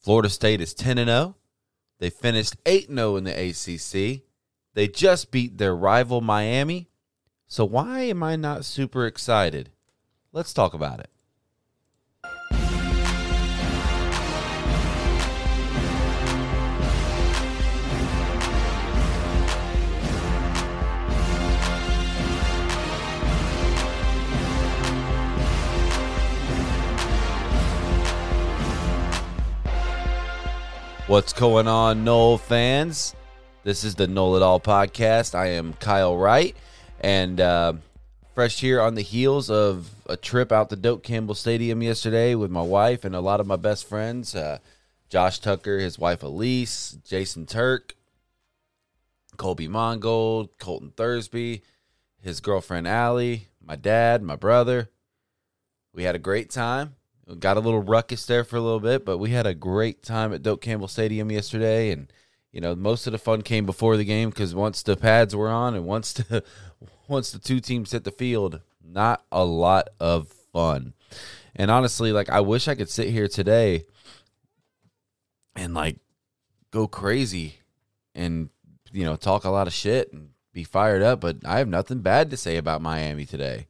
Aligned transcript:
Florida 0.00 0.30
State 0.30 0.62
is 0.62 0.72
10 0.72 0.96
and 0.98 1.08
0. 1.08 1.36
They 1.98 2.08
finished 2.08 2.56
8 2.64 2.88
0 2.88 3.16
in 3.16 3.24
the 3.24 3.32
ACC. 3.32 4.22
They 4.74 4.88
just 4.88 5.30
beat 5.30 5.58
their 5.58 5.76
rival 5.76 6.22
Miami. 6.22 6.88
So 7.46 7.64
why 7.64 8.00
am 8.02 8.22
I 8.22 8.36
not 8.36 8.64
super 8.64 9.06
excited? 9.06 9.70
Let's 10.32 10.54
talk 10.54 10.72
about 10.72 11.00
it. 11.00 11.10
What's 31.10 31.32
going 31.32 31.66
on, 31.66 32.04
Nole 32.04 32.38
fans? 32.38 33.16
This 33.64 33.82
is 33.82 33.96
the 33.96 34.06
Nole 34.06 34.36
It 34.36 34.42
All 34.42 34.60
podcast. 34.60 35.34
I 35.34 35.48
am 35.48 35.72
Kyle 35.72 36.16
Wright, 36.16 36.54
and 37.00 37.40
uh, 37.40 37.72
fresh 38.36 38.60
here 38.60 38.80
on 38.80 38.94
the 38.94 39.02
heels 39.02 39.50
of 39.50 39.90
a 40.06 40.16
trip 40.16 40.52
out 40.52 40.70
to 40.70 40.76
Doak 40.76 41.02
Campbell 41.02 41.34
Stadium 41.34 41.82
yesterday 41.82 42.36
with 42.36 42.52
my 42.52 42.62
wife 42.62 43.04
and 43.04 43.16
a 43.16 43.20
lot 43.20 43.40
of 43.40 43.48
my 43.48 43.56
best 43.56 43.88
friends 43.88 44.36
uh, 44.36 44.58
Josh 45.08 45.40
Tucker, 45.40 45.80
his 45.80 45.98
wife 45.98 46.22
Elise, 46.22 46.96
Jason 47.04 47.44
Turk, 47.44 47.96
Colby 49.36 49.66
Mongold, 49.66 50.50
Colton 50.60 50.92
Thursby, 50.96 51.62
his 52.20 52.38
girlfriend 52.38 52.86
Allie, 52.86 53.48
my 53.60 53.74
dad, 53.74 54.22
my 54.22 54.36
brother. 54.36 54.90
We 55.92 56.04
had 56.04 56.14
a 56.14 56.20
great 56.20 56.50
time. 56.50 56.94
Got 57.38 57.56
a 57.56 57.60
little 57.60 57.82
ruckus 57.82 58.26
there 58.26 58.44
for 58.44 58.56
a 58.56 58.60
little 58.60 58.80
bit, 58.80 59.04
but 59.04 59.18
we 59.18 59.30
had 59.30 59.46
a 59.46 59.54
great 59.54 60.02
time 60.02 60.32
at 60.32 60.42
Doak 60.42 60.60
Campbell 60.60 60.88
Stadium 60.88 61.30
yesterday, 61.30 61.90
and 61.90 62.12
you 62.50 62.60
know 62.60 62.74
most 62.74 63.06
of 63.06 63.12
the 63.12 63.18
fun 63.18 63.42
came 63.42 63.66
before 63.66 63.96
the 63.96 64.04
game 64.04 64.30
because 64.30 64.54
once 64.54 64.82
the 64.82 64.96
pads 64.96 65.36
were 65.36 65.48
on 65.48 65.74
and 65.74 65.84
once 65.84 66.12
the 66.12 66.42
once 67.08 67.30
the 67.30 67.38
two 67.38 67.60
teams 67.60 67.92
hit 67.92 68.04
the 68.04 68.10
field, 68.10 68.60
not 68.82 69.24
a 69.30 69.44
lot 69.44 69.88
of 70.00 70.28
fun. 70.52 70.94
And 71.54 71.70
honestly, 71.70 72.12
like 72.12 72.30
I 72.30 72.40
wish 72.40 72.68
I 72.68 72.74
could 72.74 72.90
sit 72.90 73.08
here 73.08 73.28
today 73.28 73.84
and 75.54 75.74
like 75.74 75.98
go 76.70 76.86
crazy 76.88 77.60
and 78.14 78.50
you 78.92 79.04
know 79.04 79.16
talk 79.16 79.44
a 79.44 79.50
lot 79.50 79.66
of 79.66 79.72
shit 79.72 80.12
and 80.12 80.30
be 80.52 80.64
fired 80.64 81.02
up, 81.02 81.20
but 81.20 81.38
I 81.44 81.58
have 81.58 81.68
nothing 81.68 82.00
bad 82.00 82.30
to 82.30 82.36
say 82.36 82.56
about 82.56 82.82
Miami 82.82 83.24
today. 83.24 83.66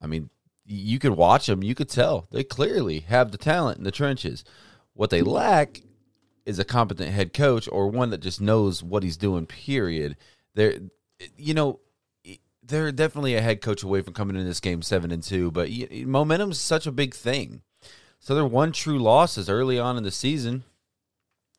I 0.00 0.06
mean, 0.06 0.30
you 0.68 0.98
could 0.98 1.12
watch 1.12 1.46
them, 1.46 1.62
you 1.62 1.74
could 1.74 1.88
tell 1.88 2.26
they 2.30 2.44
clearly 2.44 3.00
have 3.00 3.32
the 3.32 3.38
talent 3.38 3.78
in 3.78 3.84
the 3.84 3.90
trenches. 3.90 4.44
What 4.92 5.10
they 5.10 5.22
lack 5.22 5.80
is 6.44 6.58
a 6.58 6.64
competent 6.64 7.10
head 7.10 7.32
coach 7.32 7.68
or 7.70 7.88
one 7.88 8.10
that 8.10 8.20
just 8.20 8.40
knows 8.40 8.82
what 8.82 9.02
he's 9.02 9.16
doing. 9.16 9.46
Period. 9.46 10.16
They're, 10.54 10.78
you 11.36 11.54
know, 11.54 11.80
they're 12.62 12.92
definitely 12.92 13.34
a 13.34 13.40
head 13.40 13.62
coach 13.62 13.82
away 13.82 14.02
from 14.02 14.12
coming 14.12 14.36
in 14.36 14.44
this 14.44 14.60
game 14.60 14.82
seven 14.82 15.10
and 15.10 15.22
two, 15.22 15.50
but 15.50 15.70
momentum's 16.04 16.60
such 16.60 16.86
a 16.86 16.92
big 16.92 17.14
thing. 17.14 17.62
So 18.20 18.34
their 18.34 18.44
one 18.44 18.72
true 18.72 18.98
loss 18.98 19.38
is 19.38 19.48
early 19.48 19.78
on 19.78 19.96
in 19.96 20.02
the 20.02 20.10
season, 20.10 20.64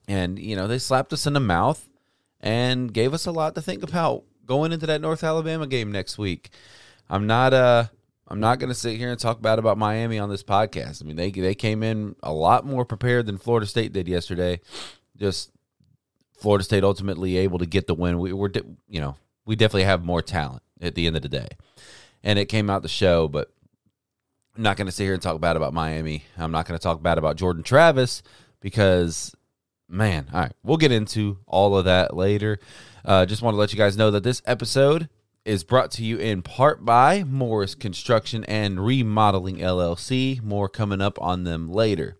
and 0.07 0.37
you 0.37 0.55
know 0.55 0.67
they 0.67 0.77
slapped 0.77 1.13
us 1.13 1.25
in 1.25 1.33
the 1.33 1.39
mouth 1.39 1.89
and 2.39 2.93
gave 2.93 3.13
us 3.13 3.25
a 3.25 3.31
lot 3.31 3.55
to 3.55 3.61
think 3.61 3.81
about 3.81 4.23
going 4.45 4.71
into 4.71 4.85
that 4.85 5.01
North 5.01 5.23
Alabama 5.23 5.65
game 5.65 5.91
next 5.91 6.17
week. 6.17 6.49
I'm 7.09 7.25
not 7.25 7.53
uh 7.53 7.85
I'm 8.29 8.39
not 8.39 8.59
going 8.59 8.69
to 8.69 8.75
sit 8.75 8.97
here 8.97 9.09
and 9.09 9.19
talk 9.19 9.41
bad 9.41 9.57
about 9.57 9.77
Miami 9.77 10.19
on 10.19 10.29
this 10.29 10.43
podcast. 10.43 11.01
I 11.01 11.05
mean, 11.05 11.15
they 11.15 11.31
they 11.31 11.55
came 11.55 11.81
in 11.81 12.15
a 12.21 12.31
lot 12.31 12.65
more 12.65 12.85
prepared 12.85 13.25
than 13.25 13.37
Florida 13.37 13.65
State 13.65 13.91
did 13.91 14.07
yesterday. 14.07 14.61
Just 15.17 15.51
Florida 16.37 16.63
State 16.63 16.83
ultimately 16.83 17.37
able 17.37 17.57
to 17.57 17.65
get 17.65 17.87
the 17.87 17.95
win. 17.95 18.19
We 18.19 18.31
were, 18.31 18.51
you 18.87 19.01
know, 19.01 19.15
we 19.45 19.55
definitely 19.55 19.85
have 19.85 20.05
more 20.05 20.21
talent 20.21 20.61
at 20.79 20.95
the 20.95 21.07
end 21.07 21.15
of 21.15 21.23
the 21.23 21.29
day, 21.29 21.47
and 22.23 22.37
it 22.37 22.45
came 22.45 22.69
out 22.69 22.83
the 22.83 22.87
show. 22.87 23.27
But 23.27 23.51
I'm 24.55 24.63
not 24.63 24.77
going 24.77 24.85
to 24.85 24.91
sit 24.91 25.05
here 25.05 25.13
and 25.13 25.21
talk 25.21 25.41
bad 25.41 25.55
about 25.55 25.73
Miami. 25.73 26.23
I'm 26.37 26.51
not 26.51 26.67
going 26.67 26.77
to 26.77 26.83
talk 26.83 27.01
bad 27.01 27.17
about 27.17 27.35
Jordan 27.35 27.63
Travis 27.63 28.21
because, 28.59 29.33
man, 29.87 30.27
all 30.31 30.41
right, 30.41 30.53
we'll 30.63 30.77
get 30.77 30.91
into 30.91 31.39
all 31.47 31.75
of 31.75 31.85
that 31.85 32.15
later. 32.15 32.59
Uh, 33.03 33.25
just 33.25 33.41
want 33.41 33.55
to 33.55 33.57
let 33.57 33.73
you 33.73 33.77
guys 33.77 33.97
know 33.97 34.11
that 34.11 34.23
this 34.23 34.43
episode 34.45 35.09
is 35.45 35.63
brought 35.63 35.91
to 35.91 36.03
you 36.03 36.17
in 36.17 36.41
part 36.41 36.85
by 36.85 37.23
Morris 37.23 37.75
Construction 37.75 38.43
and 38.45 38.85
Remodeling 38.85 39.57
LLC. 39.57 40.41
More 40.41 40.69
coming 40.69 41.01
up 41.01 41.19
on 41.21 41.43
them 41.43 41.71
later. 41.71 42.17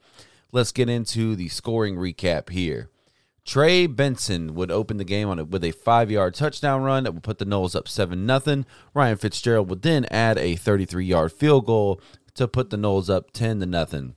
Let's 0.52 0.72
get 0.72 0.90
into 0.90 1.36
the 1.36 1.50
scoring 1.50 1.96
recap 1.96 2.50
here. 2.50 2.90
Trey 3.46 3.88
Benson 3.88 4.54
would 4.56 4.72
open 4.72 4.98
the 4.98 5.04
game 5.04 5.28
on 5.28 5.40
it 5.40 5.50
with 5.50 5.64
a 5.64 5.72
five-yard 5.72 6.36
touchdown 6.36 6.84
run 6.84 7.04
that 7.04 7.14
would 7.14 7.24
put 7.24 7.40
the 7.40 7.46
Noles 7.46 7.76
up 7.76 7.88
seven 7.88 8.26
nothing. 8.26 8.66
Ryan 8.94 9.18
Fitzgerald 9.18 9.70
would 9.70 9.82
then 9.82 10.06
add 10.06 10.38
a 10.38 10.56
33-yard 10.56 11.32
field 11.32 11.66
goal 11.66 12.02
to 12.36 12.48
put 12.48 12.70
the 12.70 12.78
Noles 12.78 13.10
up 13.10 13.32
ten 13.32 13.60
to 13.60 13.66
nothing. 13.66 14.16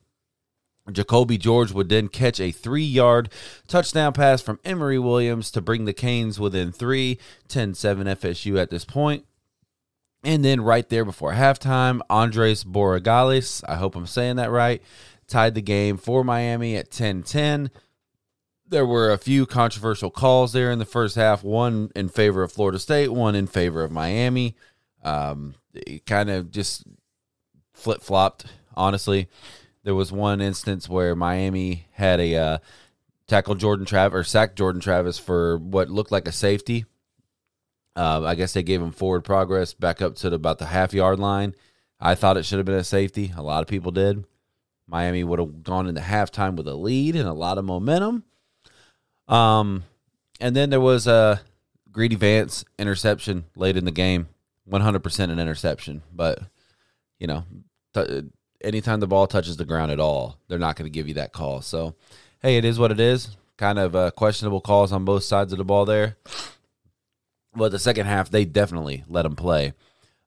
Jacolby 0.89 1.39
George 1.39 1.73
would 1.73 1.89
then 1.89 2.09
catch 2.09 2.41
a 2.41 2.51
three 2.51 2.85
yard 2.85 3.31
touchdown 3.69 4.13
pass 4.13 4.43
from 4.43 4.59
Emory 4.65 4.99
Williams 4.99 5.51
to 5.53 5.61
bring 5.61 5.85
the 5.85 5.93
Canes 5.93 6.41
within 6.41 6.73
three, 6.73 7.19
10 7.49 7.75
7 7.75 8.07
FSU 8.07 8.59
at 8.59 8.71
this 8.71 8.85
point. 8.85 9.25
And 10.25 10.45
then 10.45 10.61
right 10.61 10.89
there 10.89 11.05
before 11.05 11.33
halftime, 11.33 12.01
Andres 12.09 12.65
Borregales, 12.65 13.63
I 13.69 13.77
hope 13.77 13.97
I'm 13.97 14.07
saying 14.07 14.37
that 14.37 14.51
right, 14.51 14.83
tied 15.27 15.55
the 15.55 15.63
game 15.63 15.97
for 15.97 16.25
Miami 16.25 16.77
at 16.77 16.91
10 16.91 17.23
10. 17.23 17.71
There 18.69 18.87
were 18.87 19.13
a 19.13 19.19
few 19.19 19.47
controversial 19.47 20.11
calls 20.11 20.53
there 20.53 20.71
in 20.71 20.79
the 20.79 20.85
first 20.85 21.15
half, 21.17 21.45
one 21.45 21.91
in 21.95 22.09
favor 22.09 22.43
of 22.43 22.53
Florida 22.53 22.79
State, 22.79 23.13
one 23.13 23.35
in 23.35 23.47
favor 23.47 23.85
of 23.85 23.91
Miami. 23.91 24.57
Um, 25.05 25.57
it 25.75 26.07
kind 26.07 26.31
of 26.31 26.51
just 26.51 26.85
flip 27.75 28.03
flopped, 28.03 28.47
honestly. 28.75 29.29
There 29.85 29.95
was 29.95 30.13
one 30.13 30.41
instance 30.41 30.89
where 30.89 31.17
Miami 31.17 31.87
had 31.93 32.21
a 32.21 32.37
uh, 32.37 32.59
tackle 33.27 33.55
Jordan 33.55 33.87
Travis 33.87 34.15
or 34.15 34.25
sacked 34.25 34.57
Jordan 34.57 34.81
Travis 34.81 35.19
for 35.19 35.59
what 35.59 35.91
looked 35.91 36.13
like 36.13 36.29
a 36.29 36.33
safety. 36.33 36.85
Uh, 37.95 38.23
I 38.25 38.35
guess 38.35 38.53
they 38.53 38.63
gave 38.63 38.81
him 38.81 38.93
forward 38.93 39.23
progress 39.23 39.75
back 39.75 40.01
up 40.01 40.15
to 40.17 40.31
the, 40.31 40.37
about 40.37 40.59
the 40.59 40.67
half 40.67 40.95
yard 40.95 41.19
line. 41.19 41.55
I 42.01 42.15
thought 42.15 42.37
it 42.37 42.45
should 42.45 42.59
have 42.59 42.67
been 42.67 42.75
a 42.75 42.85
safety. 42.85 43.33
A 43.37 43.43
lot 43.43 43.63
of 43.63 43.69
people 43.69 43.91
did. 43.91 44.25
Miami 44.87 45.25
would 45.25 45.39
have 45.39 45.63
gone 45.63 45.89
into 45.89 46.01
halftime 46.01 46.57
with 46.57 46.67
a 46.67 46.75
lead 46.75 47.17
and 47.17 47.29
a 47.29 47.33
lot 47.33 47.59
of 47.59 47.65
momentum. 47.65 48.25
Um, 49.29 49.85
and 50.41 50.57
then 50.57 50.71
there 50.71 50.81
was 50.81 51.07
a 51.07 51.41
Greedy 51.91 52.17
Vance 52.17 52.65
interception 52.79 53.45
late 53.55 53.77
in 53.77 53.85
the 53.85 53.91
game, 53.91 54.29
100% 54.69 55.31
an 55.31 55.39
interception. 55.39 56.03
But, 56.13 56.41
you 57.19 57.27
know, 57.27 57.45
t- 57.95 58.25
anytime 58.63 59.01
the 59.01 59.07
ball 59.07 59.27
touches 59.27 59.57
the 59.57 59.65
ground 59.65 59.93
at 59.93 60.01
all, 60.01 60.39
they're 60.49 60.59
not 60.59 60.77
going 60.77 60.91
to 60.91 60.95
give 60.95 61.09
you 61.09 61.15
that 61.15 61.33
call. 61.33 61.61
So, 61.61 61.95
hey, 62.41 62.57
it 62.57 62.65
is 62.65 62.79
what 62.79 62.93
it 62.93 63.01
is. 63.01 63.37
Kind 63.57 63.79
of 63.79 63.95
uh, 63.95 64.11
questionable 64.13 64.61
calls 64.61 64.93
on 64.93 65.05
both 65.05 65.25
sides 65.25 65.53
of 65.53 65.59
the 65.59 65.65
ball 65.65 65.85
there. 65.85 66.17
But 67.55 67.71
the 67.71 67.79
second 67.79 68.07
half, 68.07 68.31
they 68.31 68.45
definitely 68.45 69.05
let 69.09 69.23
them 69.23 69.37
play. 69.37 69.75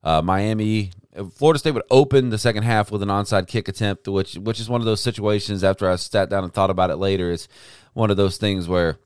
Uh, 0.03 0.21
Miami, 0.21 0.91
Florida 1.35 1.57
State 1.57 1.73
would 1.73 1.83
open 1.89 2.29
the 2.29 2.37
second 2.37 2.63
half 2.63 2.91
with 2.91 3.01
an 3.01 3.09
onside 3.09 3.47
kick 3.47 3.67
attempt, 3.67 4.07
which 4.07 4.35
which 4.35 4.59
is 4.59 4.69
one 4.69 4.81
of 4.81 4.85
those 4.85 5.01
situations. 5.01 5.63
After 5.63 5.89
I 5.89 5.95
sat 5.95 6.29
down 6.29 6.43
and 6.43 6.53
thought 6.53 6.69
about 6.69 6.91
it 6.91 6.97
later, 6.97 7.31
is 7.31 7.47
one 7.93 8.11
of 8.11 8.17
those 8.17 8.37
things 8.37 8.67
where 8.67 8.99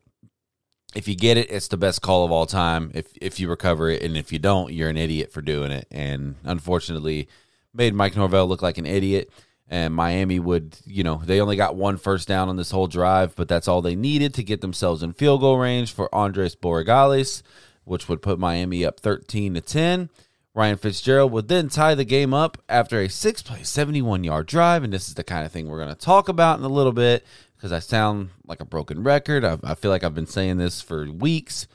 if 0.95 1.07
you 1.07 1.15
get 1.15 1.37
it, 1.37 1.51
it's 1.51 1.67
the 1.67 1.77
best 1.77 2.01
call 2.01 2.25
of 2.25 2.31
all 2.31 2.45
time. 2.45 2.91
If 2.93 3.13
if 3.21 3.39
you 3.39 3.49
recover 3.49 3.89
it, 3.89 4.01
and 4.01 4.17
if 4.17 4.33
you 4.33 4.39
don't, 4.39 4.73
you're 4.73 4.89
an 4.89 4.97
idiot 4.97 5.31
for 5.31 5.41
doing 5.41 5.71
it. 5.71 5.87
And 5.91 6.35
unfortunately, 6.43 7.29
made 7.73 7.93
Mike 7.93 8.15
Norvell 8.15 8.47
look 8.47 8.61
like 8.61 8.77
an 8.77 8.85
idiot. 8.85 9.29
And 9.71 9.93
Miami 9.93 10.39
would, 10.39 10.77
you 10.85 11.03
know, 11.03 11.21
they 11.23 11.39
only 11.39 11.55
got 11.55 11.75
one 11.75 11.97
first 11.97 12.27
down 12.27 12.49
on 12.49 12.55
this 12.55 12.71
whole 12.71 12.87
drive, 12.87 13.35
but 13.35 13.47
that's 13.47 13.67
all 13.67 13.83
they 13.83 13.95
needed 13.95 14.33
to 14.33 14.43
get 14.43 14.61
themselves 14.61 15.03
in 15.03 15.13
field 15.13 15.41
goal 15.41 15.59
range 15.59 15.93
for 15.93 16.13
Andres 16.13 16.55
Borregales, 16.55 17.43
which 17.83 18.09
would 18.09 18.23
put 18.23 18.39
Miami 18.39 18.83
up 18.83 18.99
13 18.99 19.53
to 19.53 19.61
10. 19.61 20.09
Ryan 20.55 20.77
Fitzgerald 20.77 21.31
would 21.31 21.47
then 21.47 21.69
tie 21.69 21.93
the 21.93 22.03
game 22.03 22.33
up 22.33 22.57
after 22.67 22.99
a 22.99 23.07
six 23.07 23.43
play, 23.43 23.61
71 23.61 24.23
yard 24.23 24.47
drive. 24.47 24.83
And 24.83 24.91
this 24.91 25.07
is 25.07 25.13
the 25.13 25.23
kind 25.23 25.45
of 25.45 25.51
thing 25.51 25.67
we're 25.67 25.77
going 25.77 25.89
to 25.89 25.95
talk 25.95 26.27
about 26.27 26.57
in 26.57 26.65
a 26.65 26.69
little 26.69 26.91
bit 26.91 27.23
because 27.55 27.71
I 27.71 27.79
sound 27.79 28.29
like 28.45 28.59
a 28.59 28.65
broken 28.65 29.03
record. 29.03 29.45
I, 29.45 29.57
I 29.63 29.75
feel 29.75 29.91
like 29.91 30.03
I've 30.03 30.15
been 30.15 30.27
saying 30.27 30.57
this 30.57 30.81
for 30.81 31.09
weeks. 31.11 31.67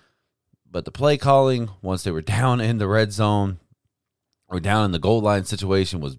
But 0.68 0.84
the 0.84 0.90
play 0.90 1.16
calling, 1.16 1.70
once 1.82 2.02
they 2.02 2.10
were 2.10 2.20
down 2.38 2.60
in 2.60 2.78
the 2.78 2.88
red 2.88 3.12
zone, 3.12 3.58
or 4.54 4.60
down 4.60 4.84
in 4.84 4.92
the 4.92 5.00
goal 5.00 5.20
line 5.20 5.44
situation 5.44 6.00
was 6.00 6.16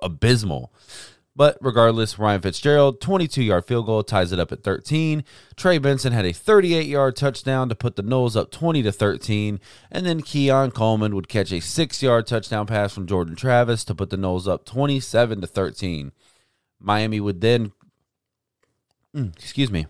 abysmal. 0.00 0.72
But 1.34 1.58
regardless, 1.60 2.20
Ryan 2.20 2.40
Fitzgerald, 2.40 3.00
22 3.00 3.42
yard 3.42 3.66
field 3.66 3.86
goal, 3.86 4.04
ties 4.04 4.30
it 4.30 4.38
up 4.38 4.52
at 4.52 4.62
13. 4.62 5.24
Trey 5.56 5.78
Benson 5.78 6.12
had 6.12 6.24
a 6.24 6.32
38 6.32 6.86
yard 6.86 7.16
touchdown 7.16 7.68
to 7.68 7.74
put 7.74 7.96
the 7.96 8.04
Noles 8.04 8.36
up 8.36 8.52
20 8.52 8.82
to 8.84 8.92
13. 8.92 9.58
And 9.90 10.06
then 10.06 10.22
Keon 10.22 10.70
Coleman 10.70 11.16
would 11.16 11.28
catch 11.28 11.52
a 11.52 11.60
six 11.60 12.00
yard 12.00 12.28
touchdown 12.28 12.66
pass 12.66 12.94
from 12.94 13.06
Jordan 13.06 13.34
Travis 13.34 13.84
to 13.84 13.94
put 13.94 14.10
the 14.10 14.16
Noles 14.16 14.46
up 14.46 14.64
27 14.64 15.40
to 15.40 15.46
13. 15.48 16.12
Miami 16.78 17.18
would 17.18 17.40
then 17.40 17.72
mm, 19.14 19.36
excuse 19.36 19.70
me. 19.72 19.86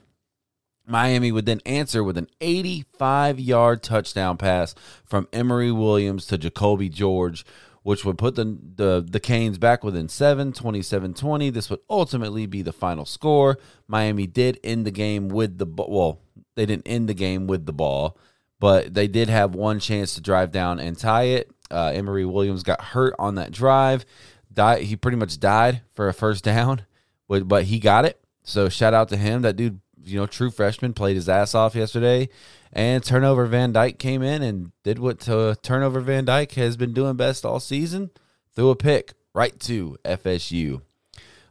Miami 0.86 1.32
would 1.32 1.46
then 1.46 1.60
answer 1.66 2.02
with 2.04 2.16
an 2.16 2.28
85 2.40 3.40
yard 3.40 3.82
touchdown 3.82 4.36
pass 4.36 4.74
from 5.04 5.28
Emory 5.32 5.72
Williams 5.72 6.26
to 6.26 6.38
Jacolby 6.38 6.90
George, 6.90 7.44
which 7.82 8.04
would 8.04 8.18
put 8.18 8.36
the, 8.36 8.58
the, 8.76 9.04
the 9.08 9.20
Canes 9.20 9.58
back 9.58 9.82
within 9.82 10.08
7, 10.08 10.52
27 10.52 11.14
20. 11.14 11.50
This 11.50 11.68
would 11.70 11.80
ultimately 11.90 12.46
be 12.46 12.62
the 12.62 12.72
final 12.72 13.04
score. 13.04 13.58
Miami 13.88 14.26
did 14.26 14.60
end 14.62 14.86
the 14.86 14.92
game 14.92 15.28
with 15.28 15.58
the 15.58 15.66
ball. 15.66 15.88
Well, 15.90 16.20
they 16.54 16.66
didn't 16.66 16.88
end 16.88 17.08
the 17.08 17.14
game 17.14 17.46
with 17.46 17.66
the 17.66 17.72
ball, 17.72 18.16
but 18.60 18.94
they 18.94 19.08
did 19.08 19.28
have 19.28 19.54
one 19.54 19.80
chance 19.80 20.14
to 20.14 20.20
drive 20.20 20.52
down 20.52 20.78
and 20.78 20.96
tie 20.96 21.24
it. 21.24 21.50
Uh, 21.70 21.92
Emory 21.94 22.24
Williams 22.24 22.62
got 22.62 22.80
hurt 22.80 23.14
on 23.18 23.34
that 23.34 23.50
drive. 23.50 24.04
Died, 24.52 24.84
he 24.84 24.96
pretty 24.96 25.18
much 25.18 25.38
died 25.38 25.82
for 25.94 26.08
a 26.08 26.14
first 26.14 26.44
down, 26.44 26.82
but, 27.28 27.48
but 27.48 27.64
he 27.64 27.80
got 27.80 28.04
it. 28.04 28.20
So 28.44 28.68
shout 28.68 28.94
out 28.94 29.08
to 29.08 29.16
him. 29.16 29.42
That 29.42 29.56
dude 29.56 29.80
you 30.04 30.18
know, 30.18 30.26
true 30.26 30.50
freshman, 30.50 30.92
played 30.92 31.16
his 31.16 31.28
ass 31.28 31.54
off 31.54 31.74
yesterday. 31.74 32.28
And 32.72 33.02
turnover 33.02 33.46
Van 33.46 33.72
Dyke 33.72 33.98
came 33.98 34.22
in 34.22 34.42
and 34.42 34.72
did 34.82 34.98
what 34.98 35.28
uh, 35.28 35.54
turnover 35.62 36.00
Van 36.00 36.24
Dyke 36.24 36.52
has 36.52 36.76
been 36.76 36.92
doing 36.92 37.16
best 37.16 37.44
all 37.44 37.60
season. 37.60 38.10
Threw 38.54 38.70
a 38.70 38.76
pick 38.76 39.14
right 39.32 39.58
to 39.60 39.96
FSU. 40.04 40.82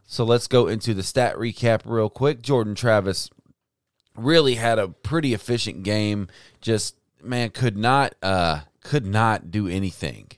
So 0.04 0.24
let's 0.24 0.46
go 0.46 0.68
into 0.68 0.94
the 0.94 1.02
stat 1.02 1.34
recap 1.36 1.82
real 1.84 2.08
quick. 2.08 2.42
Jordan 2.42 2.74
Travis 2.74 3.28
really 4.14 4.54
had 4.54 4.78
a 4.78 4.88
pretty 4.88 5.34
efficient 5.34 5.82
game. 5.82 6.28
Just 6.60 6.96
man 7.22 7.50
could 7.50 7.76
not 7.76 8.14
uh 8.22 8.60
could 8.80 9.04
not 9.04 9.50
do 9.50 9.66
anything. 9.66 10.28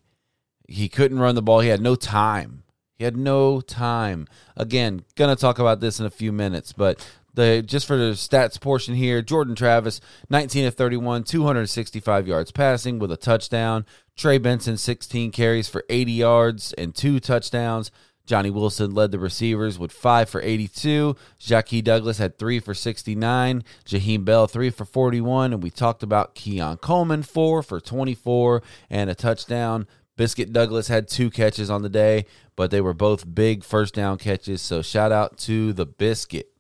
He 0.67 0.89
couldn't 0.89 1.19
run 1.19 1.35
the 1.35 1.43
ball. 1.43 1.61
He 1.61 1.69
had 1.69 1.83
no 1.83 1.95
time. 1.95 2.63
He 2.95 3.05
had 3.05 3.17
no 3.17 3.61
time. 3.61 4.27
Again, 4.57 5.05
gonna 5.17 5.37
talk 5.37 5.59
about 5.59 5.81
this 5.81 6.01
in 6.01 6.07
a 6.07 6.11
few 6.11 6.33
minutes, 6.33 6.73
but 6.73 7.07
the 7.39 7.63
just 7.65 7.87
for 7.87 7.97
the 7.97 8.13
stats 8.13 8.61
portion 8.61 8.95
here, 8.95 9.23
Jordan 9.23 9.55
Travis, 9.55 10.01
19 10.29 10.67
of 10.67 10.75
31, 10.75 11.23
265 11.23 12.27
yards 12.27 12.51
passing 12.51 12.99
with 12.99 13.13
a 13.13 13.17
touchdown. 13.17 13.87
Trey 14.17 14.39
Benson, 14.39 14.77
16 14.77 15.31
carries 15.31 15.69
for 15.69 15.85
80 15.89 16.13
yards 16.13 16.73
and 16.73 16.95
two 16.95 17.21
touchdowns. 17.21 17.93
Johnny 18.27 18.51
Wilson 18.51 18.93
led 18.93 19.13
the 19.13 19.21
receivers 19.21 19.79
with 19.79 19.93
five 19.93 20.29
for 20.29 20.43
82. 20.43 21.17
Jackie 21.39 21.81
Douglas 21.81 22.19
had 22.19 22.39
three 22.39 22.59
for 22.59 22.75
69. 22.75 23.63
Jaheim 23.87 24.25
Bell, 24.25 24.47
three 24.49 24.69
for 24.69 24.85
41. 24.85 25.53
And 25.55 25.63
we 25.63 25.71
talked 25.71 26.03
about 26.03 26.35
Keon 26.35 26.77
Coleman, 26.79 27.23
four 27.23 27.63
for 27.63 27.81
24 27.81 28.63
and 28.91 29.09
a 29.09 29.15
touchdown. 29.15 29.87
Biscuit 30.17 30.53
Douglas 30.53 30.89
had 30.89 31.07
two 31.07 31.31
catches 31.31 31.71
on 31.71 31.83
the 31.83 31.89
day, 31.89 32.27
but 32.57 32.73
they 32.73 32.81
were 32.81 32.93
both 32.93 33.33
big 33.33 33.63
first 33.63 33.95
down 33.95 34.19
catches. 34.19 34.61
So 34.61 34.83
shout 34.83 35.13
out 35.13 35.39
to 35.39 35.73
the 35.73 35.87
Biscuit. 35.87 36.51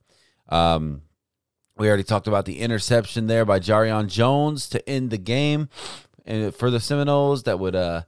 Um, 0.49 1.03
we 1.77 1.89
already 1.89 2.03
talked 2.03 2.27
about 2.27 2.45
the 2.45 2.59
interception 2.61 3.27
there 3.27 3.45
by 3.45 3.61
Jarrian 3.61 4.09
Jones 4.09 4.69
to 4.71 4.89
end 4.89 5.11
the 5.11 5.19
game, 5.19 5.69
and 6.25 6.55
for 6.55 6.71
the 6.71 6.81
Seminoles 6.81 7.45
that 7.45 7.59
would 7.59 7.77
uh, 7.77 8.03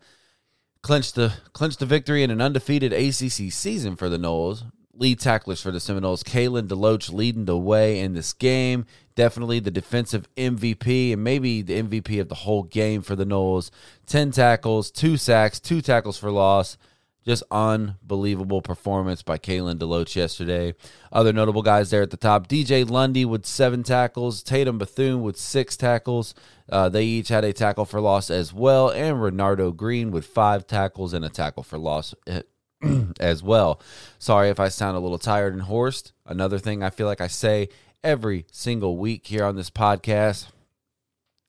clinch 0.83 1.13
the 1.13 1.33
clinch 1.53 1.77
the 1.77 1.87
victory 1.87 2.23
in 2.23 2.31
an 2.31 2.41
undefeated 2.41 2.93
ACC 2.93 3.53
season 3.53 3.97
for 3.97 4.09
the 4.09 4.19
Noles. 4.19 4.65
Lead 4.93 5.19
tacklers 5.19 5.63
for 5.63 5.71
the 5.71 5.81
Seminoles, 5.81 6.23
Kalen 6.23 6.69
DeLoach 6.69 7.11
leading 7.11 7.47
the 7.47 7.57
way 7.57 8.01
in 8.01 8.13
this 8.13 8.35
game. 8.35 8.85
Definitely 9.15 9.59
the 9.61 9.71
defensive 9.71 10.29
MVP 10.37 11.15
and 11.15 11.25
maybe 11.25 11.63
the 11.63 11.81
MVP 11.83 12.21
of 12.21 12.29
the 12.29 12.35
whole 12.35 12.65
game 12.65 13.01
for 13.01 13.17
the 13.17 13.25
Noles. 13.25 13.71
10 14.07 14.31
tackles, 14.31 14.91
two 14.91 15.17
sacks, 15.17 15.59
two 15.59 15.81
tackles 15.81 16.19
for 16.19 16.31
loss. 16.31 16.77
Just 17.25 17.43
unbelievable 17.51 18.63
performance 18.63 19.23
by 19.23 19.37
Kalen 19.37 19.79
DeLoach 19.79 20.17
yesterday. 20.17 20.75
Other 21.13 21.33
notable 21.33 21.63
guys 21.63 21.91
there 21.91 22.03
at 22.03 22.11
the 22.11 22.17
top 22.17 22.49
DJ 22.49 22.89
Lundy 22.89 23.25
with 23.25 23.45
seven 23.45 23.83
tackles, 23.83 24.43
Tatum 24.43 24.79
Bethune 24.79 25.23
with 25.23 25.37
six 25.37 25.77
tackles. 25.77 26.35
Uh, 26.69 26.89
they 26.89 27.05
each 27.05 27.29
had 27.29 27.45
a 27.45 27.53
tackle 27.53 27.85
for 27.85 28.01
loss 28.01 28.31
as 28.31 28.55
well, 28.55 28.89
and 28.89 29.17
Renardo 29.19 29.75
Green 29.75 30.11
with 30.11 30.25
five 30.25 30.67
tackles 30.67 31.13
and 31.13 31.25
a 31.25 31.29
tackle 31.29 31.63
for 31.63 31.79
loss 31.79 32.15
as 33.21 33.43
well. 33.43 33.81
Sorry 34.19 34.49
if 34.49 34.59
I 34.59 34.69
sound 34.69 34.97
a 34.97 35.01
little 35.01 35.19
tired 35.19 35.53
and 35.53 35.63
hoarse. 35.63 36.13
Another 36.25 36.59
thing 36.59 36.83
I 36.83 36.91
feel 36.91 37.07
like 37.07 37.21
I 37.21 37.27
say 37.27 37.69
every 38.03 38.47
single 38.51 38.97
week 38.97 39.27
here 39.27 39.45
on 39.45 39.57
this 39.57 39.71
podcast. 39.71 40.47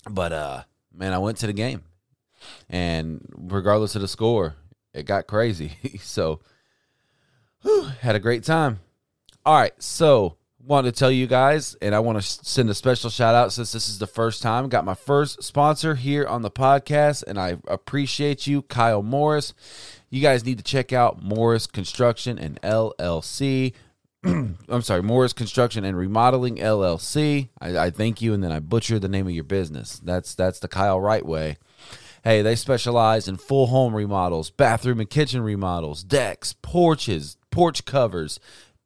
But 0.10 0.34
uh 0.34 0.64
man, 0.94 1.14
I 1.14 1.20
went 1.20 1.38
to 1.38 1.48
the 1.48 1.54
game. 1.54 1.84
And 2.70 3.26
regardless 3.38 3.96
of 3.96 4.02
the 4.02 4.08
score, 4.08 4.56
it 4.94 5.06
got 5.06 5.28
crazy. 5.28 5.74
so, 6.02 6.40
whew, 7.62 7.84
had 8.02 8.16
a 8.16 8.20
great 8.20 8.44
time. 8.44 8.80
All 9.46 9.56
right, 9.56 9.74
so 9.82 10.38
want 10.66 10.86
to 10.86 10.92
tell 10.92 11.12
you 11.12 11.28
guys, 11.28 11.76
and 11.82 11.96
I 11.96 12.00
want 12.00 12.22
to 12.22 12.22
send 12.22 12.70
a 12.70 12.74
special 12.74 13.10
shout 13.10 13.36
out 13.36 13.52
since 13.52 13.72
this 13.72 13.90
is 13.90 14.00
the 14.00 14.08
first 14.08 14.42
time. 14.42 14.70
Got 14.70 14.86
my 14.86 14.94
first 14.94 15.44
sponsor 15.44 15.96
here 15.96 16.26
on 16.26 16.42
the 16.42 16.52
podcast, 16.52 17.24
and 17.26 17.40
I 17.40 17.58
appreciate 17.68 18.48
you, 18.48 18.62
Kyle 18.64 19.02
Morris. 19.02 19.54
You 20.10 20.22
guys 20.22 20.46
need 20.46 20.58
to 20.58 20.64
check 20.64 20.94
out 20.94 21.22
Morris 21.22 21.68
Construction 21.68 22.38
and 22.38 22.62
LLC. 22.62 23.74
I'm 24.24 24.82
sorry, 24.82 25.02
Morris 25.02 25.34
Construction 25.34 25.84
and 25.84 25.98
Remodeling 25.98 26.58
LLC. 26.58 27.50
I, 27.60 27.78
I 27.78 27.90
thank 27.90 28.22
you, 28.22 28.34
and 28.34 28.44
then 28.44 28.52
I 28.52 28.60
butcher 28.60 29.00
the 29.00 29.10
name 29.10 29.28
of 29.28 29.34
your 29.34 29.44
business. 29.44 30.00
That's 30.04 30.36
that's 30.36 30.60
the 30.60 30.68
Kyle 30.68 31.00
Wright 31.00 31.26
way. 31.26 31.58
Hey, 32.24 32.44
they 32.44 32.56
specialize 32.56 33.28
in 33.28 33.38
full 33.38 33.66
home 33.68 33.96
remodels, 33.96 34.52
bathroom 34.52 35.00
and 35.00 35.10
kitchen 35.10 35.42
remodels, 35.42 36.04
decks, 36.04 36.54
porches, 36.62 37.36
porch 37.50 37.84
covers, 37.84 38.40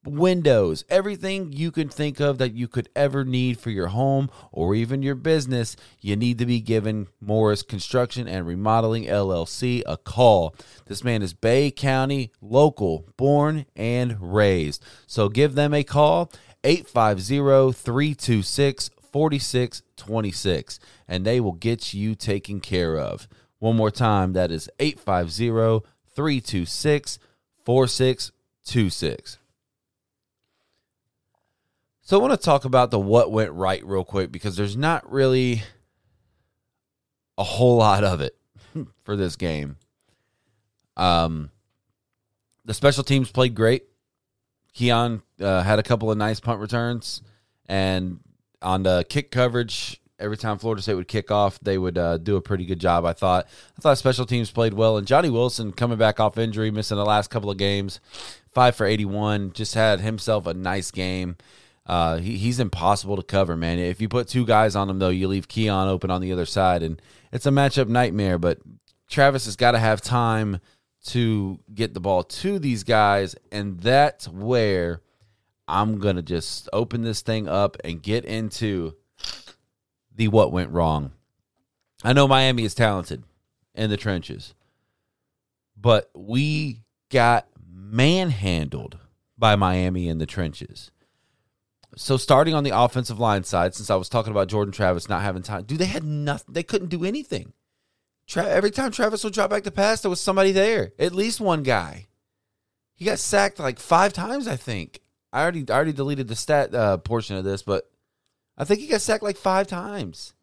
windows, 0.06 0.86
everything 0.88 1.52
you 1.52 1.70
can 1.70 1.90
think 1.90 2.22
of 2.22 2.38
that 2.38 2.54
you 2.54 2.70
could 2.70 2.88
ever 2.96 3.26
need 3.26 3.60
for 3.60 3.72
your 3.72 3.88
home 3.88 4.30
or 4.54 4.74
even 4.74 5.02
your 5.02 5.16
business, 5.16 5.76
you 6.00 6.16
need 6.16 6.38
to 6.38 6.46
be 6.46 6.62
giving 6.62 7.08
Morris 7.20 7.62
Construction 7.62 8.26
and 8.26 8.48
Remodeling 8.48 9.04
LLC 9.04 9.84
a 9.86 9.98
call. 9.98 10.56
This 10.86 11.04
man 11.04 11.22
is 11.22 11.34
Bay 11.34 11.72
County 11.72 12.32
local, 12.42 13.06
born 13.18 13.66
and 13.76 14.16
raised. 14.22 14.82
So 15.08 15.28
give 15.28 15.56
them 15.56 15.74
a 15.74 15.84
call 15.84 16.32
850 16.64 17.74
326 17.74 18.90
4626 19.16 20.78
and 21.08 21.26
they 21.26 21.40
will 21.40 21.54
get 21.54 21.94
you 21.94 22.16
taken 22.16 22.60
care 22.60 23.00
of. 23.00 23.30
One 23.60 23.78
more 23.78 23.90
time, 23.90 24.34
that 24.34 24.52
is 24.52 24.70
850 24.78 25.88
326 26.14 27.20
4626. 27.64 29.38
So 32.02 32.20
I 32.20 32.22
want 32.22 32.34
to 32.34 32.46
talk 32.46 32.66
about 32.66 32.92
the 32.92 33.00
what 33.00 33.32
went 33.32 33.54
right 33.54 33.82
real 33.86 34.04
quick 34.04 34.34
because 34.34 34.58
there's 34.58 34.76
not 34.76 35.10
really 35.10 35.64
a 37.38 37.44
whole 37.46 37.78
lot 37.78 38.04
of 38.04 38.20
it 38.20 38.36
for 39.04 39.16
this 39.16 39.38
game. 39.38 39.78
Um, 40.98 41.52
the 42.66 42.74
special 42.74 43.06
teams 43.06 43.32
played 43.32 43.56
great. 43.56 43.86
Keon 44.74 45.22
uh, 45.40 45.64
had 45.64 45.80
a 45.80 45.84
couple 45.84 46.12
of 46.12 46.18
nice 46.18 46.42
punt 46.42 46.60
returns, 46.60 47.22
and 47.66 48.20
on 48.62 48.84
the 48.84 49.06
kick 49.08 49.32
coverage, 49.32 50.02
every 50.18 50.38
time 50.38 50.58
Florida 50.58 50.82
State 50.82 50.96
would 50.96 51.08
kick 51.08 51.30
off, 51.30 51.60
they 51.60 51.78
would 51.78 51.98
uh, 51.98 52.18
do 52.18 52.36
a 52.38 52.42
pretty 52.42 52.66
good 52.66 52.80
job. 52.80 53.06
I 53.06 53.14
thought. 53.14 53.48
I 53.78 53.82
thought 53.82 53.98
special 53.98 54.26
teams 54.26 54.52
played 54.52 54.74
well, 54.74 54.98
and 54.98 55.06
Johnny 55.06 55.30
Wilson 55.30 55.72
coming 55.72 55.98
back 55.98 56.20
off 56.20 56.38
injury, 56.38 56.72
missing 56.72 56.98
the 56.98 57.06
last 57.06 57.30
couple 57.30 57.52
of 57.52 57.58
games, 57.58 58.00
five 58.52 58.76
for 58.76 58.86
eighty-one, 58.86 59.52
just 59.54 59.74
had 59.74 60.00
himself 60.00 60.48
a 60.48 60.54
nice 60.54 60.92
game. 60.92 61.38
Uh, 61.86 62.18
he, 62.18 62.38
he's 62.38 62.60
impossible 62.60 63.16
to 63.16 63.22
cover, 63.24 63.56
man. 63.56 63.78
If 63.78 64.02
you 64.02 64.10
put 64.10 64.28
two 64.28 64.46
guys 64.46 64.76
on 64.76 64.90
him, 64.90 65.00
though, 65.00 65.10
you 65.10 65.28
leave 65.28 65.48
Keon 65.48 65.88
open 65.88 66.10
on 66.10 66.22
the 66.22 66.32
other 66.32 66.46
side, 66.46 66.82
and 66.82 67.00
it's 67.32 67.46
a 67.46 67.52
matchup 67.52 67.88
nightmare. 67.88 68.40
But 68.40 68.60
Travis 69.08 69.46
has 69.46 69.56
got 69.56 69.72
to 69.72 69.80
have 69.80 70.02
time 70.02 70.62
to 71.08 71.60
get 71.72 71.94
the 71.94 72.00
ball 72.00 72.24
to 72.24 72.58
these 72.58 72.84
guys, 72.84 73.36
and 73.52 73.80
that's 73.80 74.28
where 74.28 75.02
I'm 75.68 76.00
gonna 76.00 76.22
just 76.22 76.70
open 76.74 77.02
this 77.02 77.22
thing 77.22 77.48
up 77.48 77.78
and 77.84 78.02
get 78.02 78.26
into 78.26 78.96
the 80.16 80.28
what 80.28 80.52
went 80.52 80.72
wrong. 80.72 81.12
I 82.04 82.14
know 82.14 82.28
Miami 82.28 82.64
is 82.64 82.76
talented 82.76 83.24
in 83.74 83.90
the 83.90 83.98
trenches, 83.98 84.54
but 85.76 86.10
we 86.14 86.84
got 87.10 87.48
manhandled 87.68 88.98
by 89.38 89.56
Miami 89.56 90.08
in 90.08 90.18
the 90.18 90.26
trenches. 90.26 90.92
So 91.98 92.18
starting 92.18 92.54
on 92.54 92.64
the 92.64 92.78
offensive 92.78 93.20
line 93.20 93.44
side, 93.44 93.74
since 93.74 93.90
I 93.90 93.96
was 93.96 94.10
talking 94.10 94.32
about 94.32 94.50
Jordan 94.50 94.74
Travis 94.74 95.08
not 95.08 95.22
having 95.22 95.44
time, 95.44 95.64
dude, 95.64 95.80
they 95.80 95.86
had 95.86 96.04
nothing. 96.04 96.54
They 96.54 96.64
couldn't 96.64 96.90
do 96.90 97.06
anything. 97.06 97.54
Tra- 98.28 98.50
every 98.50 98.72
time 98.72 98.92
Travis 98.92 99.24
would 99.24 99.34
drop 99.34 99.50
back 99.50 99.64
to 99.64 99.72
pass, 99.72 100.02
there 100.02 100.10
was 100.10 100.20
somebody 100.20 100.52
there, 100.52 100.92
at 101.00 101.14
least 101.14 101.40
one 101.40 101.64
guy. 101.64 102.08
He 102.96 103.06
got 103.06 103.20
sacked 103.20 103.60
like 103.60 103.80
five 103.80 104.14
times, 104.14 104.48
I 104.48 104.56
think. 104.56 105.00
I 105.36 105.42
already 105.42 105.66
I 105.70 105.74
already 105.74 105.92
deleted 105.92 106.30
the 106.30 106.36
stat 106.36 106.74
uh, 106.74 106.98
portion 106.98 107.36
of 107.36 107.44
this, 107.44 107.62
but 107.62 107.92
I 108.58 108.64
think 108.64 108.80
he 108.80 108.88
got 108.88 109.02
sacked 109.02 109.22
like 109.22 109.36
five 109.36 109.68
times, 109.68 110.34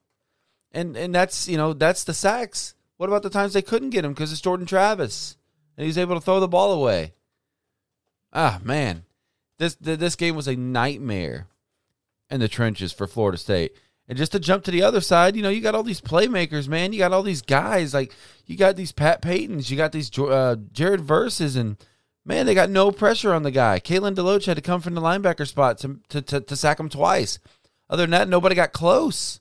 and 0.71 0.97
and 0.99 1.15
that's 1.15 1.49
you 1.49 1.57
know 1.57 1.73
that's 1.73 2.05
the 2.05 2.13
sacks. 2.13 2.75
What 2.99 3.09
about 3.09 3.23
the 3.23 3.31
times 3.31 3.55
they 3.55 3.63
couldn't 3.63 3.91
get 3.91 4.05
him 4.05 4.13
because 4.13 4.31
it's 4.31 4.41
Jordan 4.43 4.67
Travis 4.67 5.37
and 5.77 5.87
he's 5.87 5.97
able 5.97 6.15
to 6.15 6.21
throw 6.21 6.41
the 6.41 6.47
ball 6.47 6.73
away? 6.73 7.15
Ah 8.35 8.61
man, 8.63 9.05
this 9.57 9.77
this 9.77 10.15
game 10.15 10.37
was 10.37 10.47
a 10.47 10.57
nightmare. 10.57 11.47
in 12.31 12.41
the 12.41 12.49
trenches 12.49 12.93
for 12.93 13.07
Florida 13.07 13.39
State. 13.39 13.73
And 14.09 14.19
just 14.19 14.33
to 14.33 14.41
jump 14.41 14.65
to 14.65 14.71
the 14.71 14.83
other 14.83 15.01
side, 15.01 15.37
you 15.37 15.43
know, 15.43 15.49
you 15.49 15.61
got 15.61 15.75
all 15.75 15.83
these 15.83 16.01
playmakers, 16.01 16.67
man. 16.67 16.93
You 16.93 16.99
got 16.99 17.13
all 17.13 17.23
these 17.23 17.43
guys. 17.43 17.95
Like, 17.95 18.13
you 18.47 18.57
got 18.57 18.75
these 18.75 18.91
Pat 18.93 19.23
Paytons. 19.23 19.71
You 19.71 19.77
got 19.77 19.93
these 19.93 20.11
uh, 20.19 20.57
Jared 20.73 21.01
Verses. 21.03 21.57
And, 21.57 21.77
man, 22.25 22.47
they 22.47 22.55
got 22.55 22.71
no 22.71 22.91
pressure 22.91 23.33
on 23.33 23.43
the 23.43 23.51
guy. 23.51 23.81
Kalen 23.81 24.15
DeLoach 24.15 24.47
had 24.47 24.57
to 24.57 24.63
come 24.63 24.81
from 24.81 24.95
the 24.95 25.01
linebacker 25.01 25.47
spot 25.47 25.79
to, 25.79 26.01
to, 26.09 26.23
to, 26.23 26.41
to 26.41 26.57
sack 26.57 26.79
him 26.79 26.89
twice. 26.89 27.39
Other 27.91 28.05
than 28.05 28.11
that, 28.13 28.29
nobody 28.29 28.55
got 28.55 28.73
close. 28.73 29.41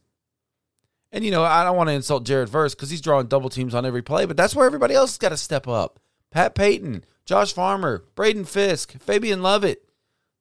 And, 1.12 1.24
you 1.24 1.32
know, 1.32 1.44
I 1.44 1.64
don't 1.64 1.78
want 1.78 1.90
to 1.90 1.94
insult 1.94 2.26
Jared 2.26 2.50
Verse 2.50 2.74
because 2.74 2.90
he's 2.90 3.02
drawing 3.02 3.28
double 3.28 3.50
teams 3.50 3.76
on 3.76 3.86
every 3.86 4.02
play, 4.02 4.26
but 4.26 4.38
that's 4.38 4.56
where 4.56 4.66
everybody 4.66 4.94
else 4.94 5.12
has 5.12 5.18
got 5.18 5.30
to 5.30 5.38
step 5.38 5.68
up. 5.68 6.00
Pat 6.32 6.56
Payton, 6.56 7.04
Josh 7.26 7.54
Farmer, 7.54 8.06
Braden 8.16 8.46
Fisk, 8.46 8.98
Fabian 9.00 9.42
Lovett. 9.42 9.84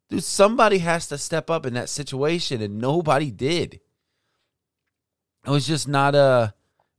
Dude, 0.09 0.25
somebody 0.25 0.79
has 0.79 1.09
to 1.09 1.19
step 1.19 1.51
up 1.51 1.67
in 1.67 1.75
that 1.75 1.89
situation, 1.89 2.63
and 2.63 2.79
nobody 2.79 3.31
did. 3.31 3.81
It 5.45 5.51
was 5.51 5.67
just 5.67 5.89
not 5.89 6.15
a. 6.15 6.19
Uh, 6.19 6.49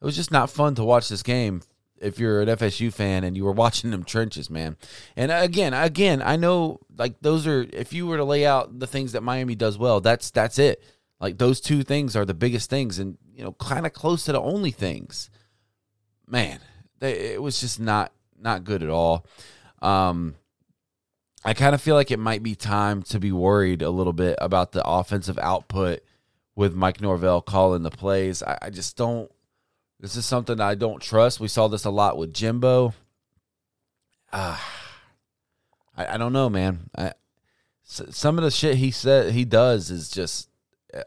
it 0.01 0.05
was 0.05 0.15
just 0.15 0.31
not 0.31 0.49
fun 0.49 0.75
to 0.75 0.83
watch 0.83 1.09
this 1.09 1.21
game 1.21 1.61
if 2.01 2.19
you're 2.19 2.41
an 2.41 2.49
FSU 2.49 2.91
fan 2.91 3.23
and 3.23 3.37
you 3.37 3.45
were 3.45 3.51
watching 3.51 3.91
them 3.91 4.03
trenches, 4.03 4.49
man. 4.49 4.77
And 5.15 5.31
again, 5.31 5.73
again, 5.73 6.21
I 6.21 6.35
know 6.35 6.79
like 6.97 7.21
those 7.21 7.47
are 7.47 7.65
if 7.71 7.93
you 7.93 8.07
were 8.07 8.17
to 8.17 8.23
lay 8.23 8.45
out 8.45 8.79
the 8.79 8.87
things 8.87 9.11
that 9.13 9.23
Miami 9.23 9.55
does 9.55 9.77
well, 9.77 10.01
that's 10.01 10.31
that's 10.31 10.59
it. 10.59 10.83
Like 11.19 11.37
those 11.37 11.61
two 11.61 11.83
things 11.83 12.15
are 12.15 12.25
the 12.25 12.33
biggest 12.33 12.69
things 12.69 12.99
and 12.99 13.17
you 13.33 13.43
know, 13.43 13.53
kind 13.53 13.85
of 13.85 13.93
close 13.93 14.25
to 14.25 14.31
the 14.31 14.41
only 14.41 14.71
things. 14.71 15.29
Man, 16.27 16.59
they, 16.99 17.33
it 17.33 17.41
was 17.41 17.59
just 17.59 17.79
not 17.79 18.11
not 18.37 18.63
good 18.63 18.83
at 18.83 18.89
all. 18.89 19.25
Um 19.81 20.35
I 21.43 21.53
kind 21.53 21.73
of 21.73 21.81
feel 21.81 21.95
like 21.95 22.11
it 22.11 22.19
might 22.19 22.43
be 22.43 22.55
time 22.55 23.01
to 23.03 23.19
be 23.19 23.31
worried 23.31 23.81
a 23.81 23.89
little 23.89 24.13
bit 24.13 24.35
about 24.39 24.73
the 24.73 24.87
offensive 24.87 25.39
output 25.39 26.01
with 26.55 26.75
Mike 26.75 27.01
Norvell 27.01 27.41
calling 27.41 27.81
the 27.83 27.89
plays. 27.89 28.43
I, 28.43 28.57
I 28.63 28.69
just 28.69 28.95
don't. 28.95 29.31
This 30.01 30.15
is 30.15 30.25
something 30.25 30.59
I 30.59 30.73
don't 30.73 30.99
trust. 30.99 31.39
We 31.39 31.47
saw 31.47 31.67
this 31.67 31.85
a 31.85 31.91
lot 31.91 32.17
with 32.17 32.33
Jimbo. 32.33 32.95
Ah, 34.33 34.55
uh, 35.95 36.01
I, 36.01 36.15
I 36.15 36.17
don't 36.17 36.33
know, 36.33 36.49
man. 36.49 36.89
I, 36.97 37.13
some 37.83 38.39
of 38.39 38.43
the 38.43 38.49
shit 38.49 38.77
he 38.77 38.89
said 38.89 39.31
he 39.31 39.45
does 39.45 39.91
is 39.91 40.09
just. 40.09 40.49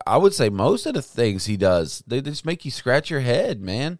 I 0.06 0.16
would 0.16 0.32
say 0.32 0.48
most 0.48 0.86
of 0.86 0.94
the 0.94 1.02
things 1.02 1.44
he 1.44 1.58
does 1.58 2.02
they 2.06 2.22
just 2.22 2.46
make 2.46 2.64
you 2.64 2.70
scratch 2.70 3.10
your 3.10 3.20
head, 3.20 3.60
man. 3.60 3.98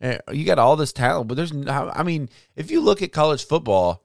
You 0.00 0.44
got 0.44 0.60
all 0.60 0.76
this 0.76 0.92
talent, 0.92 1.26
but 1.26 1.36
there's. 1.36 1.52
I 1.68 2.04
mean, 2.04 2.28
if 2.54 2.70
you 2.70 2.80
look 2.80 3.02
at 3.02 3.12
college 3.12 3.44
football 3.44 4.04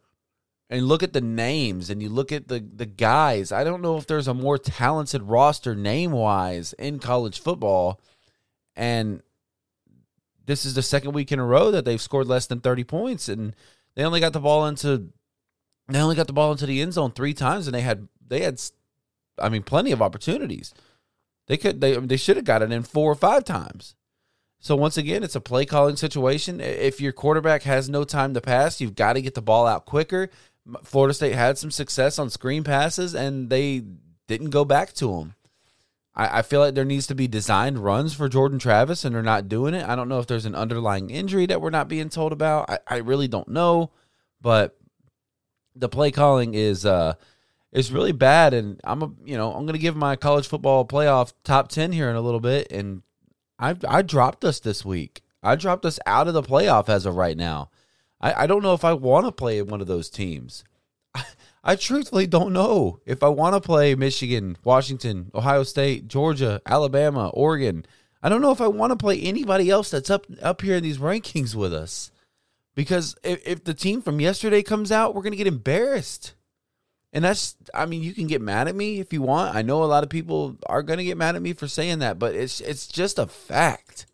and 0.67 0.87
look 0.87 1.03
at 1.03 1.13
the 1.13 1.21
names 1.21 1.91
and 1.91 2.01
you 2.01 2.09
look 2.09 2.31
at 2.31 2.47
the 2.47 2.59
the 2.59 2.87
guys, 2.87 3.51
I 3.51 3.63
don't 3.63 3.83
know 3.83 3.97
if 3.97 4.07
there's 4.07 4.27
a 4.27 4.33
more 4.33 4.57
talented 4.57 5.21
roster 5.21 5.75
name 5.75 6.11
wise 6.11 6.73
in 6.73 6.97
college 6.97 7.39
football. 7.39 8.01
And 8.75 9.21
this 10.45 10.65
is 10.65 10.73
the 10.73 10.81
second 10.81 11.13
week 11.13 11.31
in 11.31 11.39
a 11.39 11.45
row 11.45 11.71
that 11.71 11.85
they've 11.85 12.01
scored 12.01 12.27
less 12.27 12.47
than 12.47 12.59
30 12.59 12.83
points 12.83 13.29
and 13.29 13.55
they 13.95 14.03
only 14.03 14.19
got 14.19 14.33
the 14.33 14.39
ball 14.39 14.65
into 14.65 15.09
they 15.87 15.99
only 15.99 16.15
got 16.15 16.27
the 16.27 16.33
ball 16.33 16.51
into 16.51 16.65
the 16.65 16.81
end 16.81 16.93
zone 16.93 17.11
3 17.11 17.33
times 17.33 17.67
and 17.67 17.75
they 17.75 17.81
had 17.81 18.07
they 18.25 18.41
had 18.41 18.61
I 19.39 19.49
mean 19.49 19.63
plenty 19.63 19.91
of 19.91 20.01
opportunities. 20.01 20.73
They 21.47 21.57
could 21.57 21.81
they 21.81 21.97
they 21.97 22.17
should 22.17 22.37
have 22.37 22.45
got 22.45 22.61
it 22.61 22.71
in 22.71 22.83
4 22.83 23.11
or 23.11 23.15
5 23.15 23.43
times. 23.43 23.95
So 24.63 24.77
once 24.77 24.95
again, 24.95 25.23
it's 25.23 25.35
a 25.35 25.41
play 25.41 25.65
calling 25.65 25.97
situation. 25.97 26.61
If 26.61 27.01
your 27.01 27.11
quarterback 27.11 27.63
has 27.63 27.89
no 27.89 28.05
time 28.05 28.33
to 28.33 28.39
pass, 28.39 28.79
you've 28.79 28.95
got 28.95 29.13
to 29.13 29.21
get 29.21 29.33
the 29.33 29.41
ball 29.41 29.67
out 29.67 29.85
quicker. 29.85 30.29
Florida 30.83 31.13
State 31.13 31.35
had 31.35 31.57
some 31.57 31.69
success 31.69 32.17
on 32.17 32.29
screen 32.29 32.63
passes, 32.63 33.13
and 33.13 33.49
they 33.49 33.83
didn't 34.29 34.51
go 34.51 34.63
back 34.63 34.93
to 34.93 35.17
them. 35.17 35.35
I, 36.15 36.39
I 36.39 36.41
feel 36.41 36.59
like 36.59 36.75
there 36.75 36.85
needs 36.85 37.07
to 37.07 37.15
be 37.15 37.27
designed 37.27 37.79
runs 37.79 38.13
for 38.13 38.29
Jordan 38.29 38.59
Travis, 38.59 39.03
and 39.03 39.15
they're 39.15 39.23
not 39.23 39.49
doing 39.49 39.73
it. 39.73 39.87
I 39.87 39.95
don't 39.95 40.09
know 40.09 40.19
if 40.19 40.27
there's 40.27 40.45
an 40.45 40.55
underlying 40.55 41.09
injury 41.09 41.45
that 41.47 41.61
we're 41.61 41.69
not 41.69 41.87
being 41.87 42.09
told 42.09 42.31
about. 42.31 42.69
I, 42.69 42.79
I 42.87 42.97
really 42.97 43.27
don't 43.27 43.47
know, 43.47 43.91
but 44.41 44.77
the 45.75 45.89
play 45.89 46.11
calling 46.11 46.53
is 46.53 46.85
uh 46.85 47.15
is 47.71 47.91
really 47.91 48.11
bad. 48.11 48.53
And 48.53 48.79
I'm 48.83 49.01
a 49.01 49.11
you 49.25 49.37
know 49.37 49.53
I'm 49.53 49.65
gonna 49.65 49.77
give 49.77 49.95
my 49.95 50.15
college 50.15 50.47
football 50.47 50.85
playoff 50.85 51.33
top 51.43 51.69
ten 51.69 51.91
here 51.91 52.09
in 52.09 52.15
a 52.15 52.21
little 52.21 52.39
bit, 52.39 52.71
and 52.71 53.01
I 53.59 53.75
I 53.87 54.01
dropped 54.01 54.45
us 54.45 54.59
this 54.59 54.85
week. 54.85 55.21
I 55.41 55.55
dropped 55.55 55.85
us 55.85 55.99
out 56.05 56.27
of 56.27 56.33
the 56.33 56.43
playoff 56.43 56.87
as 56.89 57.05
of 57.05 57.15
right 57.15 57.35
now. 57.35 57.69
I, 58.21 58.43
I 58.43 58.47
don't 58.47 58.63
know 58.63 58.73
if 58.73 58.85
I 58.85 58.93
want 58.93 59.25
to 59.25 59.31
play 59.31 59.61
one 59.61 59.81
of 59.81 59.87
those 59.87 60.09
teams. 60.09 60.63
I 61.63 61.75
truthfully 61.75 62.27
don't 62.27 62.51
know 62.51 62.99
if 63.05 63.23
I 63.23 63.29
want 63.29 63.55
to 63.55 63.61
play 63.61 63.95
Michigan, 63.95 64.57
Washington, 64.63 65.31
Ohio 65.33 65.63
State, 65.63 66.07
Georgia, 66.07 66.61
Alabama, 66.65 67.29
Oregon. 67.29 67.85
I 68.21 68.29
don't 68.29 68.41
know 68.41 68.51
if 68.51 68.59
I 68.59 68.67
want 68.67 68.91
to 68.91 68.97
play 68.97 69.19
anybody 69.21 69.69
else 69.69 69.89
that's 69.89 70.09
up 70.09 70.25
up 70.41 70.61
here 70.61 70.75
in 70.75 70.83
these 70.83 70.97
rankings 70.97 71.55
with 71.55 71.73
us. 71.73 72.11
Because 72.75 73.15
if, 73.23 73.45
if 73.47 73.63
the 73.63 73.73
team 73.73 74.01
from 74.01 74.19
yesterday 74.19 74.63
comes 74.63 74.91
out, 74.91 75.13
we're 75.13 75.21
going 75.21 75.31
to 75.31 75.37
get 75.37 75.47
embarrassed. 75.47 76.33
And 77.13 77.23
that's, 77.23 77.55
I 77.73 77.85
mean, 77.85 78.01
you 78.01 78.13
can 78.13 78.25
get 78.25 78.41
mad 78.41 78.67
at 78.67 78.75
me 78.75 78.99
if 78.99 79.13
you 79.13 79.21
want. 79.21 79.55
I 79.55 79.61
know 79.61 79.83
a 79.83 79.85
lot 79.85 80.03
of 80.03 80.09
people 80.09 80.57
are 80.65 80.81
going 80.81 80.97
to 80.97 81.03
get 81.05 81.17
mad 81.17 81.35
at 81.35 81.41
me 81.41 81.53
for 81.53 81.67
saying 81.67 81.99
that, 81.99 82.17
but 82.17 82.33
it's 82.33 82.59
it's 82.59 82.87
just 82.87 83.19
a 83.19 83.27
fact. 83.27 84.07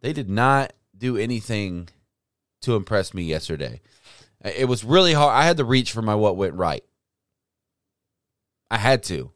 They 0.00 0.12
did 0.12 0.28
not 0.28 0.72
do 0.96 1.16
anything 1.16 1.88
to 2.62 2.74
impress 2.74 3.14
me 3.14 3.22
yesterday. 3.22 3.80
It 4.44 4.68
was 4.68 4.84
really 4.84 5.14
hard. 5.14 5.34
I 5.34 5.44
had 5.44 5.56
to 5.56 5.64
reach 5.64 5.92
for 5.92 6.02
my 6.02 6.14
what 6.14 6.36
went 6.36 6.54
right. 6.54 6.84
I 8.70 8.76
had 8.76 9.02
to. 9.04 9.32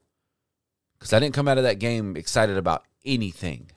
Because 0.99 1.13
I 1.13 1.19
didn't 1.19 1.35
come 1.35 1.49
out 1.49 1.59
of 1.59 1.65
that 1.65 1.79
game 1.79 2.17
excited 2.17 2.57
about 2.57 2.85
anything. 3.05 3.71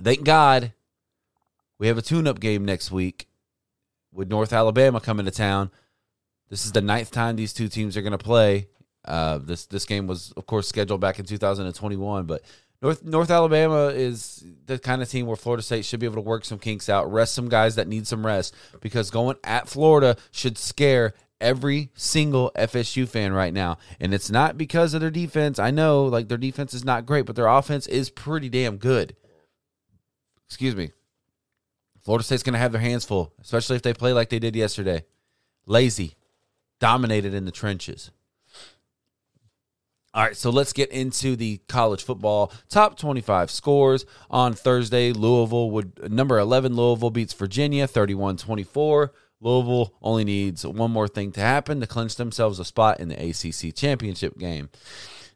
Thank 0.00 0.24
God 0.24 0.72
we 1.78 1.88
have 1.88 1.98
a 1.98 2.02
tune 2.02 2.26
up 2.26 2.40
game 2.40 2.64
next 2.64 2.90
week 2.90 3.28
with 4.12 4.30
North 4.30 4.52
Alabama 4.52 5.00
coming 5.00 5.26
to 5.26 5.32
town. 5.32 5.70
This 6.48 6.64
is 6.64 6.72
the 6.72 6.80
ninth 6.80 7.10
time 7.10 7.36
these 7.36 7.52
two 7.52 7.68
teams 7.68 7.96
are 7.96 8.02
going 8.02 8.12
to 8.12 8.18
play. 8.18 8.68
Uh, 9.04 9.38
this 9.38 9.66
this 9.66 9.86
game 9.86 10.06
was, 10.06 10.32
of 10.36 10.46
course, 10.46 10.68
scheduled 10.68 11.00
back 11.00 11.18
in 11.18 11.24
2021, 11.24 12.24
but 12.24 12.42
North 12.82 13.04
North 13.04 13.30
Alabama 13.30 13.88
is 13.88 14.44
the 14.66 14.78
kind 14.78 15.02
of 15.02 15.08
team 15.08 15.26
where 15.26 15.36
Florida 15.36 15.62
State 15.62 15.84
should 15.84 16.00
be 16.00 16.06
able 16.06 16.16
to 16.16 16.22
work 16.22 16.44
some 16.44 16.58
kinks 16.58 16.88
out, 16.88 17.12
rest 17.12 17.34
some 17.34 17.48
guys 17.48 17.74
that 17.76 17.88
need 17.88 18.06
some 18.06 18.24
rest, 18.24 18.54
because 18.80 19.10
going 19.10 19.36
at 19.44 19.68
Florida 19.68 20.16
should 20.30 20.56
scare 20.56 21.12
every 21.40 21.90
single 21.94 22.50
FSU 22.54 23.08
fan 23.08 23.32
right 23.32 23.52
now. 23.52 23.78
And 23.98 24.14
it's 24.14 24.30
not 24.30 24.56
because 24.56 24.94
of 24.94 25.00
their 25.00 25.10
defense. 25.10 25.58
I 25.58 25.70
know 25.70 26.04
like 26.04 26.28
their 26.28 26.38
defense 26.38 26.74
is 26.74 26.84
not 26.84 27.06
great, 27.06 27.26
but 27.26 27.36
their 27.36 27.46
offense 27.46 27.86
is 27.86 28.10
pretty 28.10 28.48
damn 28.48 28.76
good. 28.76 29.14
Excuse 30.46 30.76
me. 30.76 30.92
Florida 32.02 32.24
State's 32.24 32.42
going 32.42 32.54
to 32.54 32.58
have 32.58 32.72
their 32.72 32.80
hands 32.80 33.04
full, 33.04 33.32
especially 33.40 33.76
if 33.76 33.82
they 33.82 33.92
play 33.92 34.12
like 34.12 34.30
they 34.30 34.38
did 34.38 34.56
yesterday. 34.56 35.04
Lazy, 35.66 36.14
dominated 36.78 37.34
in 37.34 37.44
the 37.44 37.52
trenches. 37.52 38.10
All 40.12 40.24
right, 40.24 40.36
so 40.36 40.50
let's 40.50 40.72
get 40.72 40.90
into 40.90 41.36
the 41.36 41.60
college 41.68 42.02
football 42.02 42.52
top 42.68 42.98
25 42.98 43.48
scores 43.48 44.04
on 44.28 44.54
Thursday. 44.54 45.12
Louisville 45.12 45.70
would 45.70 46.10
number 46.10 46.36
11 46.36 46.74
Louisville 46.74 47.10
beats 47.10 47.32
Virginia 47.32 47.86
31-24. 47.86 49.10
Louisville 49.40 49.94
only 50.02 50.24
needs 50.24 50.66
one 50.66 50.90
more 50.90 51.06
thing 51.06 51.30
to 51.32 51.40
happen 51.40 51.80
to 51.80 51.86
clinch 51.86 52.16
themselves 52.16 52.58
a 52.58 52.64
spot 52.64 52.98
in 52.98 53.08
the 53.08 53.14
ACC 53.14 53.72
championship 53.74 54.36
game. 54.36 54.68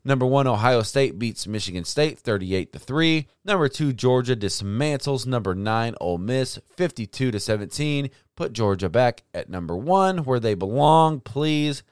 Number 0.04 0.26
1 0.26 0.48
Ohio 0.48 0.82
State 0.82 1.20
beats 1.20 1.46
Michigan 1.46 1.84
State 1.84 2.18
38 2.18 2.72
to 2.72 2.78
3. 2.80 3.28
Number 3.44 3.68
2 3.68 3.92
Georgia 3.92 4.34
dismantles 4.34 5.24
number 5.24 5.54
9 5.54 5.94
Ole 6.00 6.18
Miss 6.18 6.58
52 6.76 7.30
to 7.30 7.38
17. 7.38 8.10
Put 8.34 8.52
Georgia 8.52 8.88
back 8.88 9.22
at 9.32 9.48
number 9.48 9.76
1 9.76 10.24
where 10.24 10.40
they 10.40 10.54
belong, 10.54 11.20
please. 11.20 11.84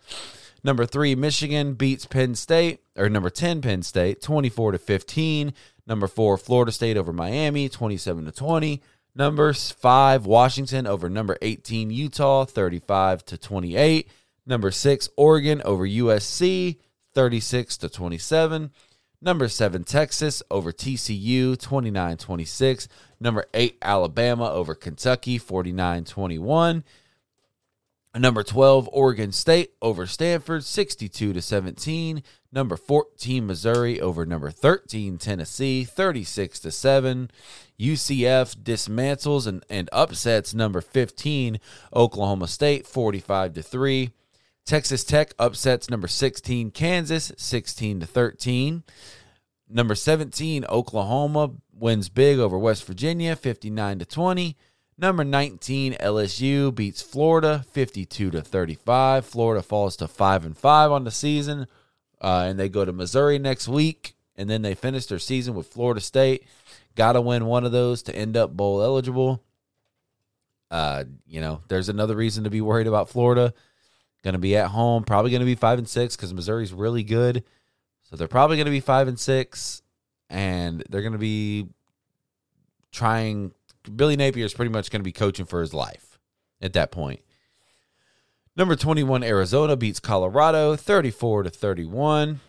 Number 0.64 0.86
three, 0.86 1.14
Michigan 1.14 1.74
beats 1.74 2.06
Penn 2.06 2.34
State, 2.34 2.80
or 2.96 3.08
number 3.08 3.30
10, 3.30 3.62
Penn 3.62 3.82
State, 3.82 4.20
24 4.20 4.72
to 4.72 4.78
15. 4.78 5.52
Number 5.86 6.06
four, 6.06 6.36
Florida 6.36 6.70
State 6.70 6.96
over 6.96 7.12
Miami, 7.12 7.68
27 7.68 8.24
to 8.26 8.32
20. 8.32 8.80
Number 9.14 9.52
five, 9.52 10.24
Washington 10.24 10.86
over 10.86 11.10
number 11.10 11.36
18, 11.42 11.90
Utah, 11.90 12.44
35 12.44 13.24
to 13.26 13.36
28. 13.36 14.08
Number 14.46 14.70
six, 14.70 15.08
Oregon 15.16 15.60
over 15.64 15.86
USC, 15.86 16.78
36 17.14 17.76
to 17.78 17.88
27. 17.88 18.70
Number 19.20 19.48
seven, 19.48 19.84
Texas 19.84 20.42
over 20.50 20.72
TCU, 20.72 21.60
29 21.60 22.16
26. 22.16 22.88
Number 23.20 23.44
eight, 23.54 23.78
Alabama 23.82 24.50
over 24.50 24.74
Kentucky, 24.74 25.38
49 25.38 26.04
21. 26.04 26.84
Number 28.14 28.42
12, 28.42 28.90
Oregon 28.92 29.32
State 29.32 29.72
over 29.80 30.06
Stanford, 30.06 30.64
62 30.64 31.32
to 31.32 31.40
17. 31.40 32.22
Number 32.52 32.76
14, 32.76 33.46
Missouri 33.46 33.98
over 34.00 34.26
number 34.26 34.50
13, 34.50 35.16
Tennessee, 35.16 35.84
36 35.84 36.60
to 36.60 36.70
7. 36.70 37.30
UCF 37.80 38.56
dismantles 38.56 39.46
and, 39.46 39.64
and 39.70 39.88
upsets 39.92 40.52
number 40.52 40.82
15, 40.82 41.58
Oklahoma 41.96 42.48
State, 42.48 42.86
45 42.86 43.54
to 43.54 43.62
3. 43.62 44.10
Texas 44.66 45.04
Tech 45.04 45.32
upsets 45.38 45.90
number 45.90 46.06
16 46.06 46.70
Kansas 46.70 47.32
16 47.36 48.00
to 48.00 48.06
13. 48.06 48.82
Number 49.68 49.94
17 49.94 50.66
Oklahoma 50.66 51.52
wins 51.72 52.08
big 52.10 52.38
over 52.38 52.58
West 52.58 52.84
Virginia 52.84 53.34
59 53.34 54.00
to 54.00 54.04
20. 54.04 54.56
Number 54.98 55.24
19 55.24 55.94
LSU 55.94 56.74
beats 56.74 57.02
Florida 57.02 57.64
52 57.72 58.30
to 58.30 58.42
35. 58.42 59.24
Florida 59.26 59.62
falls 59.62 59.96
to 59.96 60.08
5 60.08 60.44
and 60.44 60.56
5 60.56 60.92
on 60.92 61.04
the 61.04 61.10
season. 61.10 61.66
Uh, 62.20 62.46
and 62.48 62.58
they 62.58 62.68
go 62.68 62.84
to 62.84 62.92
Missouri 62.92 63.38
next 63.38 63.66
week 63.66 64.14
and 64.36 64.48
then 64.48 64.62
they 64.62 64.74
finish 64.74 65.06
their 65.06 65.18
season 65.18 65.54
with 65.54 65.66
Florida 65.66 66.00
State. 66.00 66.46
Got 66.94 67.12
to 67.12 67.20
win 67.20 67.46
one 67.46 67.64
of 67.64 67.72
those 67.72 68.02
to 68.04 68.14
end 68.14 68.36
up 68.36 68.56
bowl 68.56 68.82
eligible. 68.82 69.42
Uh, 70.70 71.04
you 71.26 71.40
know, 71.40 71.60
there's 71.68 71.88
another 71.88 72.16
reason 72.16 72.44
to 72.44 72.50
be 72.50 72.60
worried 72.60 72.86
about 72.86 73.10
Florida. 73.10 73.52
Going 74.22 74.34
to 74.34 74.38
be 74.38 74.56
at 74.56 74.68
home, 74.68 75.04
probably 75.04 75.30
going 75.30 75.40
to 75.40 75.46
be 75.46 75.54
five 75.54 75.78
and 75.78 75.88
six 75.88 76.16
because 76.16 76.32
Missouri's 76.32 76.72
really 76.72 77.02
good. 77.02 77.44
So 78.04 78.16
they're 78.16 78.28
probably 78.28 78.56
going 78.56 78.66
to 78.66 78.70
be 78.72 78.80
five 78.80 79.08
and 79.08 79.18
six, 79.18 79.82
and 80.30 80.82
they're 80.88 81.02
going 81.02 81.12
to 81.12 81.18
be 81.18 81.68
trying. 82.92 83.52
Billy 83.96 84.16
Napier 84.16 84.44
is 84.44 84.54
pretty 84.54 84.70
much 84.70 84.90
going 84.90 85.00
to 85.00 85.04
be 85.04 85.12
coaching 85.12 85.46
for 85.46 85.60
his 85.60 85.74
life 85.74 86.18
at 86.60 86.72
that 86.74 86.90
point. 86.90 87.20
Number 88.54 88.76
21 88.76 89.22
Arizona 89.24 89.76
beats 89.76 90.00
Colorado 90.00 90.76
34 90.76 91.44
to 91.44 91.50
31. 91.50 92.40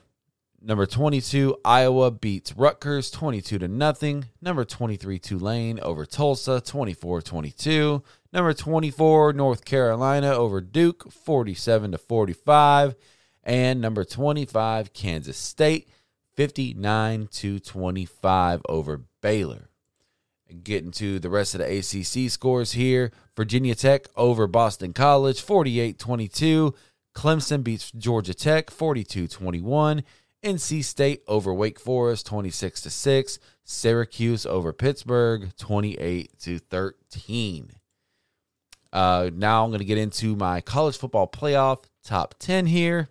Number 0.65 0.85
22, 0.85 1.57
Iowa 1.65 2.09
beats 2.09 2.55
Rutgers 2.55 3.11
22 3.11 3.59
to 3.59 3.67
nothing. 3.67 4.27
Number 4.41 4.63
23, 4.63 5.19
Tulane 5.19 5.79
over 5.81 6.05
Tulsa 6.05 6.61
24 6.61 7.21
22. 7.21 8.01
Number 8.31 8.53
24, 8.53 9.33
North 9.33 9.65
Carolina 9.65 10.31
over 10.33 10.61
Duke 10.61 11.11
47 11.11 11.91
to 11.91 11.97
45. 11.97 12.95
And 13.43 13.81
number 13.81 14.05
25, 14.05 14.93
Kansas 14.93 15.37
State 15.37 15.89
59 16.35 17.27
to 17.31 17.59
25 17.59 18.61
over 18.69 19.01
Baylor. 19.21 19.69
Getting 20.61 20.91
to 20.91 21.19
the 21.19 21.29
rest 21.29 21.55
of 21.55 21.59
the 21.59 21.77
ACC 21.77 22.29
scores 22.29 22.73
here 22.73 23.11
Virginia 23.35 23.73
Tech 23.73 24.07
over 24.15 24.45
Boston 24.45 24.93
College 24.93 25.41
48 25.41 25.97
22. 25.97 26.75
Clemson 27.15 27.63
beats 27.63 27.91
Georgia 27.91 28.33
Tech 28.33 28.69
42 28.69 29.27
21. 29.27 30.03
NC 30.43 30.83
State 30.83 31.23
over 31.27 31.53
Wake 31.53 31.79
Forest 31.79 32.25
26 32.25 32.81
to 32.81 32.89
6, 32.89 33.39
Syracuse 33.63 34.45
over 34.45 34.73
Pittsburgh 34.73 35.53
28 35.57 36.37
to 36.39 36.59
13. 36.59 37.71
Uh, 38.91 39.29
now 39.33 39.63
I'm 39.63 39.69
going 39.69 39.79
to 39.79 39.85
get 39.85 39.97
into 39.97 40.35
my 40.35 40.59
college 40.59 40.97
football 40.97 41.27
playoff 41.27 41.85
top 42.03 42.35
10 42.39 42.65
here. 42.65 43.07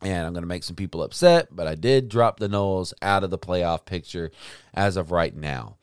And 0.00 0.24
I'm 0.24 0.32
going 0.32 0.44
to 0.44 0.48
make 0.48 0.62
some 0.62 0.76
people 0.76 1.02
upset, 1.02 1.48
but 1.50 1.66
I 1.66 1.74
did 1.74 2.08
drop 2.08 2.38
the 2.38 2.48
Noles 2.48 2.92
out 3.02 3.24
of 3.24 3.30
the 3.30 3.38
playoff 3.38 3.84
picture 3.84 4.30
as 4.72 4.96
of 4.96 5.10
right 5.10 5.34
now. 5.34 5.77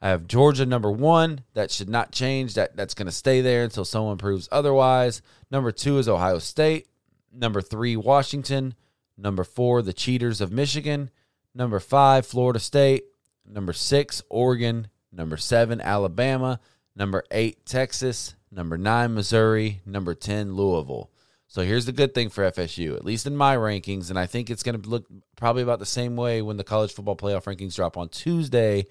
I 0.00 0.08
have 0.08 0.26
Georgia 0.26 0.66
number 0.66 0.90
one. 0.90 1.42
That 1.54 1.70
should 1.70 1.88
not 1.88 2.12
change. 2.12 2.54
That 2.54 2.76
that's 2.76 2.94
going 2.94 3.06
to 3.06 3.12
stay 3.12 3.40
there 3.40 3.64
until 3.64 3.84
someone 3.84 4.18
proves 4.18 4.48
otherwise. 4.52 5.22
Number 5.50 5.72
two 5.72 5.98
is 5.98 6.08
Ohio 6.08 6.38
State. 6.38 6.88
Number 7.32 7.60
three, 7.60 7.96
Washington. 7.96 8.74
Number 9.16 9.44
four, 9.44 9.82
the 9.82 9.92
Cheaters 9.92 10.40
of 10.40 10.52
Michigan. 10.52 11.10
Number 11.54 11.80
five, 11.80 12.26
Florida 12.26 12.58
State. 12.58 13.04
Number 13.46 13.72
six, 13.72 14.22
Oregon. 14.28 14.88
Number 15.10 15.36
seven, 15.36 15.80
Alabama. 15.80 16.60
Number 16.94 17.24
eight, 17.30 17.64
Texas. 17.64 18.34
Number 18.50 18.76
nine, 18.76 19.14
Missouri. 19.14 19.80
Number 19.86 20.14
10, 20.14 20.54
Louisville. 20.54 21.10
So 21.48 21.62
here's 21.62 21.86
the 21.86 21.92
good 21.92 22.12
thing 22.12 22.28
for 22.28 22.50
FSU, 22.50 22.96
at 22.96 23.04
least 23.04 23.26
in 23.26 23.36
my 23.36 23.56
rankings, 23.56 24.10
and 24.10 24.18
I 24.18 24.26
think 24.26 24.50
it's 24.50 24.62
going 24.62 24.80
to 24.80 24.88
look 24.88 25.06
probably 25.36 25.62
about 25.62 25.78
the 25.78 25.86
same 25.86 26.16
way 26.16 26.42
when 26.42 26.56
the 26.56 26.64
college 26.64 26.92
football 26.92 27.16
playoff 27.16 27.44
rankings 27.44 27.76
drop 27.76 27.96
on 27.96 28.08
Tuesday, 28.08 28.86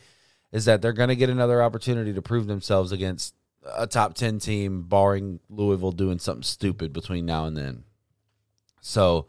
is 0.51 0.65
that 0.65 0.81
they're 0.81 0.93
going 0.93 1.09
to 1.09 1.15
get 1.15 1.29
another 1.29 1.61
opportunity 1.61 2.13
to 2.13 2.21
prove 2.21 2.47
themselves 2.47 2.91
against 2.91 3.35
a 3.75 3.87
top 3.87 4.13
10 4.13 4.39
team, 4.39 4.83
barring 4.83 5.39
Louisville 5.49 5.91
doing 5.91 6.19
something 6.19 6.43
stupid 6.43 6.93
between 6.93 7.25
now 7.25 7.45
and 7.45 7.57
then. 7.57 7.83
So 8.81 9.27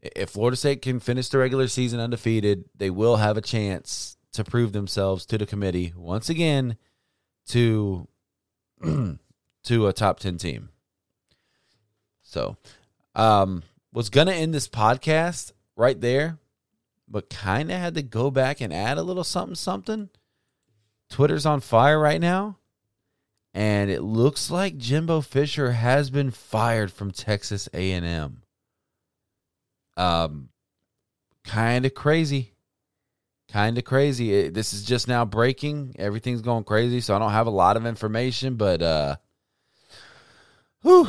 if 0.00 0.30
Florida 0.30 0.56
State 0.56 0.82
can 0.82 1.00
finish 1.00 1.28
the 1.28 1.38
regular 1.38 1.66
season 1.68 1.98
undefeated, 2.00 2.64
they 2.76 2.90
will 2.90 3.16
have 3.16 3.36
a 3.36 3.42
chance 3.42 4.16
to 4.32 4.44
prove 4.44 4.72
themselves 4.72 5.26
to 5.26 5.38
the 5.38 5.46
committee 5.46 5.92
once 5.96 6.28
again 6.28 6.76
to 7.48 8.08
to 8.82 9.86
a 9.86 9.92
top 9.92 10.20
10 10.20 10.38
team. 10.38 10.68
So, 12.22 12.56
um 13.14 13.62
was 13.92 14.10
going 14.10 14.26
to 14.26 14.34
end 14.34 14.52
this 14.52 14.68
podcast 14.68 15.52
right 15.76 16.00
there, 16.00 16.36
but 17.08 17.30
kind 17.30 17.70
of 17.70 17.78
had 17.78 17.94
to 17.94 18.02
go 18.02 18.28
back 18.28 18.60
and 18.60 18.72
add 18.72 18.98
a 18.98 19.02
little 19.02 19.22
something 19.22 19.54
something. 19.54 20.10
Twitter's 21.10 21.46
on 21.46 21.60
fire 21.60 21.98
right 21.98 22.20
now, 22.20 22.58
and 23.52 23.90
it 23.90 24.02
looks 24.02 24.50
like 24.50 24.76
Jimbo 24.76 25.20
Fisher 25.20 25.72
has 25.72 26.10
been 26.10 26.30
fired 26.30 26.92
from 26.92 27.12
Texas 27.12 27.68
A&M. 27.72 28.42
Um, 29.96 30.48
kind 31.44 31.86
of 31.86 31.94
crazy. 31.94 32.52
Kind 33.48 33.78
of 33.78 33.84
crazy. 33.84 34.34
It, 34.34 34.54
this 34.54 34.72
is 34.72 34.84
just 34.84 35.06
now 35.06 35.24
breaking. 35.24 35.94
Everything's 35.98 36.42
going 36.42 36.64
crazy, 36.64 37.00
so 37.00 37.14
I 37.14 37.18
don't 37.18 37.30
have 37.30 37.46
a 37.46 37.50
lot 37.50 37.76
of 37.76 37.86
information, 37.86 38.56
but 38.56 38.82
uh, 38.82 39.16
whew, 40.82 41.08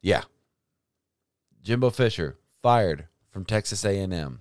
yeah. 0.00 0.22
Jimbo 1.62 1.90
Fisher 1.90 2.38
fired 2.62 3.08
from 3.30 3.44
Texas 3.44 3.84
A&M. 3.84 4.40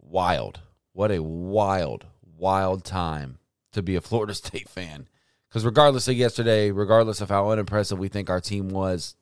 Wild. 0.00 0.60
What 0.92 1.10
a 1.10 1.22
wild, 1.22 2.06
wild 2.38 2.84
time 2.84 3.38
to 3.74 3.82
be 3.82 3.96
a 3.96 4.00
Florida 4.00 4.34
State 4.34 4.68
fan. 4.68 5.08
Because 5.48 5.64
regardless 5.64 6.08
of 6.08 6.16
yesterday, 6.16 6.70
regardless 6.70 7.20
of 7.20 7.28
how 7.28 7.50
unimpressive 7.50 7.98
we 7.98 8.08
think 8.08 8.28
our 8.28 8.40
team 8.40 8.68
was, 8.68 9.14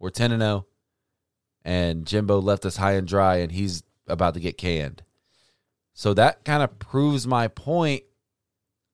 we're 0.00 0.10
10 0.10 0.32
and 0.32 0.42
0 0.42 0.66
and 1.66 2.06
Jimbo 2.06 2.40
left 2.40 2.64
us 2.64 2.76
high 2.76 2.92
and 2.92 3.08
dry, 3.08 3.38
and 3.38 3.50
he's 3.50 3.82
about 4.06 4.34
to 4.34 4.40
get 4.40 4.56
canned. 4.56 5.02
So 5.94 6.14
that 6.14 6.44
kind 6.44 6.62
of 6.62 6.78
proves 6.78 7.26
my 7.26 7.48
point 7.48 8.04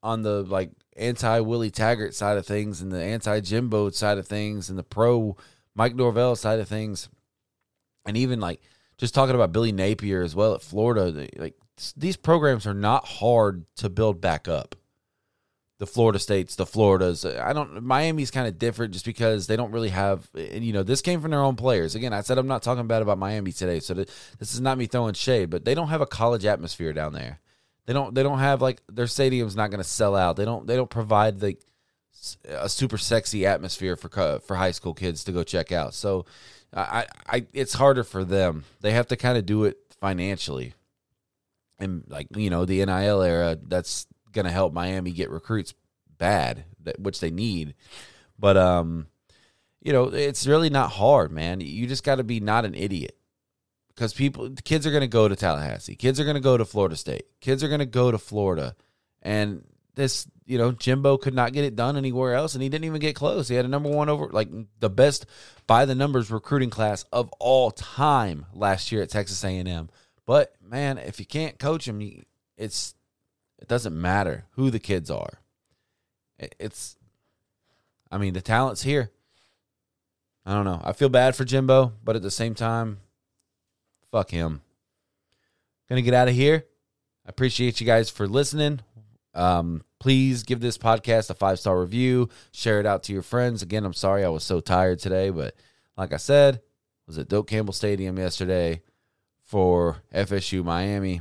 on 0.02 0.22
the 0.22 0.42
like 0.42 0.70
anti 0.96 1.40
Willie 1.40 1.70
Taggart 1.70 2.14
side 2.14 2.38
of 2.38 2.46
things 2.46 2.80
and 2.80 2.90
the 2.90 3.02
anti 3.02 3.40
Jimbo 3.40 3.90
side 3.90 4.16
of 4.16 4.26
things 4.26 4.70
and 4.70 4.78
the 4.78 4.82
pro 4.82 5.36
Mike 5.74 5.94
Norvell 5.94 6.34
side 6.34 6.60
of 6.60 6.68
things. 6.68 7.10
And 8.06 8.16
even 8.16 8.40
like 8.40 8.62
just 8.96 9.14
talking 9.14 9.34
about 9.34 9.52
Billy 9.52 9.72
Napier 9.72 10.22
as 10.22 10.34
well 10.34 10.54
at 10.54 10.62
Florida, 10.62 11.28
like 11.36 11.54
these 11.94 12.16
programs 12.16 12.66
are 12.66 12.74
not 12.74 13.04
hard 13.04 13.66
to 13.76 13.90
build 13.90 14.22
back 14.22 14.48
up 14.48 14.76
the 15.82 15.86
Florida 15.88 16.20
States, 16.20 16.54
the 16.54 16.64
Floridas. 16.64 17.26
I 17.26 17.52
don't. 17.52 17.82
Miami's 17.82 18.30
kind 18.30 18.46
of 18.46 18.56
different 18.56 18.92
just 18.92 19.04
because 19.04 19.48
they 19.48 19.56
don't 19.56 19.72
really 19.72 19.88
have. 19.88 20.30
You 20.32 20.72
know, 20.72 20.84
this 20.84 21.02
came 21.02 21.20
from 21.20 21.32
their 21.32 21.42
own 21.42 21.56
players. 21.56 21.96
Again, 21.96 22.12
I 22.12 22.20
said 22.20 22.38
I'm 22.38 22.46
not 22.46 22.62
talking 22.62 22.86
bad 22.86 23.02
about 23.02 23.18
Miami 23.18 23.50
today, 23.50 23.80
so 23.80 23.94
this 23.94 24.54
is 24.54 24.60
not 24.60 24.78
me 24.78 24.86
throwing 24.86 25.14
shade, 25.14 25.50
but 25.50 25.64
they 25.64 25.74
don't 25.74 25.88
have 25.88 26.00
a 26.00 26.06
college 26.06 26.44
atmosphere 26.44 26.92
down 26.92 27.14
there. 27.14 27.40
They 27.86 27.92
don't. 27.92 28.14
They 28.14 28.22
don't 28.22 28.38
have 28.38 28.62
like 28.62 28.80
their 28.92 29.08
stadium's 29.08 29.56
not 29.56 29.72
going 29.72 29.82
to 29.82 29.88
sell 29.88 30.14
out. 30.14 30.36
They 30.36 30.44
don't. 30.44 30.68
They 30.68 30.76
don't 30.76 30.88
provide 30.88 31.42
like 31.42 31.60
a 32.48 32.68
super 32.68 32.96
sexy 32.96 33.44
atmosphere 33.44 33.96
for 33.96 34.38
for 34.38 34.54
high 34.54 34.70
school 34.70 34.94
kids 34.94 35.24
to 35.24 35.32
go 35.32 35.42
check 35.42 35.72
out. 35.72 35.94
So, 35.94 36.26
I, 36.72 37.06
I, 37.26 37.46
it's 37.52 37.72
harder 37.72 38.04
for 38.04 38.24
them. 38.24 38.62
They 38.82 38.92
have 38.92 39.08
to 39.08 39.16
kind 39.16 39.36
of 39.36 39.46
do 39.46 39.64
it 39.64 39.78
financially, 40.00 40.74
and 41.80 42.04
like 42.06 42.28
you 42.36 42.50
know 42.50 42.66
the 42.66 42.86
NIL 42.86 43.22
era. 43.22 43.58
That's 43.60 44.06
going 44.32 44.44
to 44.44 44.50
help 44.50 44.72
Miami 44.72 45.12
get 45.12 45.30
recruits 45.30 45.74
bad, 46.18 46.64
which 46.98 47.20
they 47.20 47.30
need. 47.30 47.74
But 48.38 48.56
um, 48.56 49.06
you 49.82 49.92
know, 49.92 50.04
it's 50.04 50.46
really 50.46 50.70
not 50.70 50.92
hard, 50.92 51.32
man. 51.32 51.60
You 51.60 51.86
just 51.86 52.04
got 52.04 52.16
to 52.16 52.24
be 52.24 52.40
not 52.40 52.64
an 52.64 52.74
idiot 52.74 53.16
because 53.88 54.14
people, 54.14 54.50
kids 54.64 54.86
are 54.86 54.90
going 54.90 55.02
to 55.02 55.08
go 55.08 55.28
to 55.28 55.36
Tallahassee, 55.36 55.96
kids 55.96 56.18
are 56.20 56.24
going 56.24 56.34
to 56.34 56.40
go 56.40 56.56
to 56.56 56.64
Florida 56.64 56.96
State, 56.96 57.26
kids 57.40 57.62
are 57.62 57.68
going 57.68 57.80
to 57.80 57.86
go 57.86 58.10
to 58.10 58.18
Florida, 58.18 58.74
and 59.20 59.64
this, 59.94 60.26
you 60.46 60.56
know, 60.56 60.72
Jimbo 60.72 61.18
could 61.18 61.34
not 61.34 61.52
get 61.52 61.64
it 61.64 61.76
done 61.76 61.96
anywhere 61.96 62.34
else, 62.34 62.54
and 62.54 62.62
he 62.62 62.68
didn't 62.68 62.86
even 62.86 63.00
get 63.00 63.14
close. 63.14 63.48
He 63.48 63.54
had 63.54 63.64
a 63.64 63.68
number 63.68 63.90
one 63.90 64.08
over, 64.08 64.28
like 64.28 64.48
the 64.80 64.90
best 64.90 65.26
by 65.66 65.84
the 65.84 65.94
numbers 65.94 66.30
recruiting 66.30 66.70
class 66.70 67.04
of 67.12 67.28
all 67.38 67.70
time 67.70 68.46
last 68.54 68.90
year 68.90 69.02
at 69.02 69.10
Texas 69.10 69.44
A&M. 69.44 69.90
But 70.24 70.54
man, 70.62 70.98
if 70.98 71.20
you 71.20 71.26
can't 71.26 71.58
coach 71.58 71.86
him, 71.86 72.24
it's 72.56 72.94
it 73.62 73.68
doesn't 73.68 73.98
matter 73.98 74.44
who 74.56 74.70
the 74.70 74.80
kids 74.80 75.08
are. 75.08 75.38
It's, 76.36 76.96
I 78.10 78.18
mean, 78.18 78.34
the 78.34 78.40
talent's 78.40 78.82
here. 78.82 79.12
I 80.44 80.52
don't 80.52 80.64
know. 80.64 80.80
I 80.82 80.92
feel 80.92 81.08
bad 81.08 81.36
for 81.36 81.44
Jimbo, 81.44 81.92
but 82.02 82.16
at 82.16 82.22
the 82.22 82.30
same 82.32 82.56
time, 82.56 82.98
fuck 84.10 84.30
him. 84.30 84.62
Gonna 85.88 86.02
get 86.02 86.12
out 86.12 86.26
of 86.26 86.34
here. 86.34 86.64
I 87.24 87.28
appreciate 87.28 87.80
you 87.80 87.86
guys 87.86 88.10
for 88.10 88.26
listening. 88.26 88.80
Um, 89.32 89.84
please 90.00 90.42
give 90.42 90.58
this 90.58 90.76
podcast 90.76 91.30
a 91.30 91.34
five 91.34 91.60
star 91.60 91.80
review. 91.80 92.30
Share 92.50 92.80
it 92.80 92.86
out 92.86 93.04
to 93.04 93.12
your 93.12 93.22
friends. 93.22 93.62
Again, 93.62 93.84
I'm 93.84 93.94
sorry 93.94 94.24
I 94.24 94.28
was 94.28 94.42
so 94.42 94.58
tired 94.58 94.98
today, 94.98 95.30
but 95.30 95.54
like 95.96 96.12
I 96.12 96.16
said, 96.16 96.60
was 97.06 97.16
at 97.16 97.28
Doak 97.28 97.46
Campbell 97.46 97.72
Stadium 97.72 98.18
yesterday 98.18 98.82
for 99.44 100.02
FSU 100.12 100.64
Miami, 100.64 101.20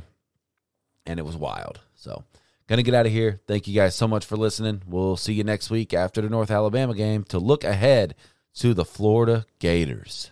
and 1.06 1.20
it 1.20 1.22
was 1.24 1.36
wild. 1.36 1.80
So, 1.94 2.24
gonna 2.72 2.82
get 2.82 2.94
out 2.94 3.04
of 3.04 3.12
here. 3.12 3.38
Thank 3.46 3.68
you 3.68 3.74
guys 3.74 3.94
so 3.94 4.08
much 4.08 4.24
for 4.24 4.38
listening. 4.38 4.80
We'll 4.86 5.18
see 5.18 5.34
you 5.34 5.44
next 5.44 5.68
week 5.68 5.92
after 5.92 6.22
the 6.22 6.30
North 6.30 6.50
Alabama 6.50 6.94
game 6.94 7.22
to 7.24 7.38
look 7.38 7.64
ahead 7.64 8.14
to 8.54 8.72
the 8.72 8.86
Florida 8.86 9.44
Gators. 9.58 10.30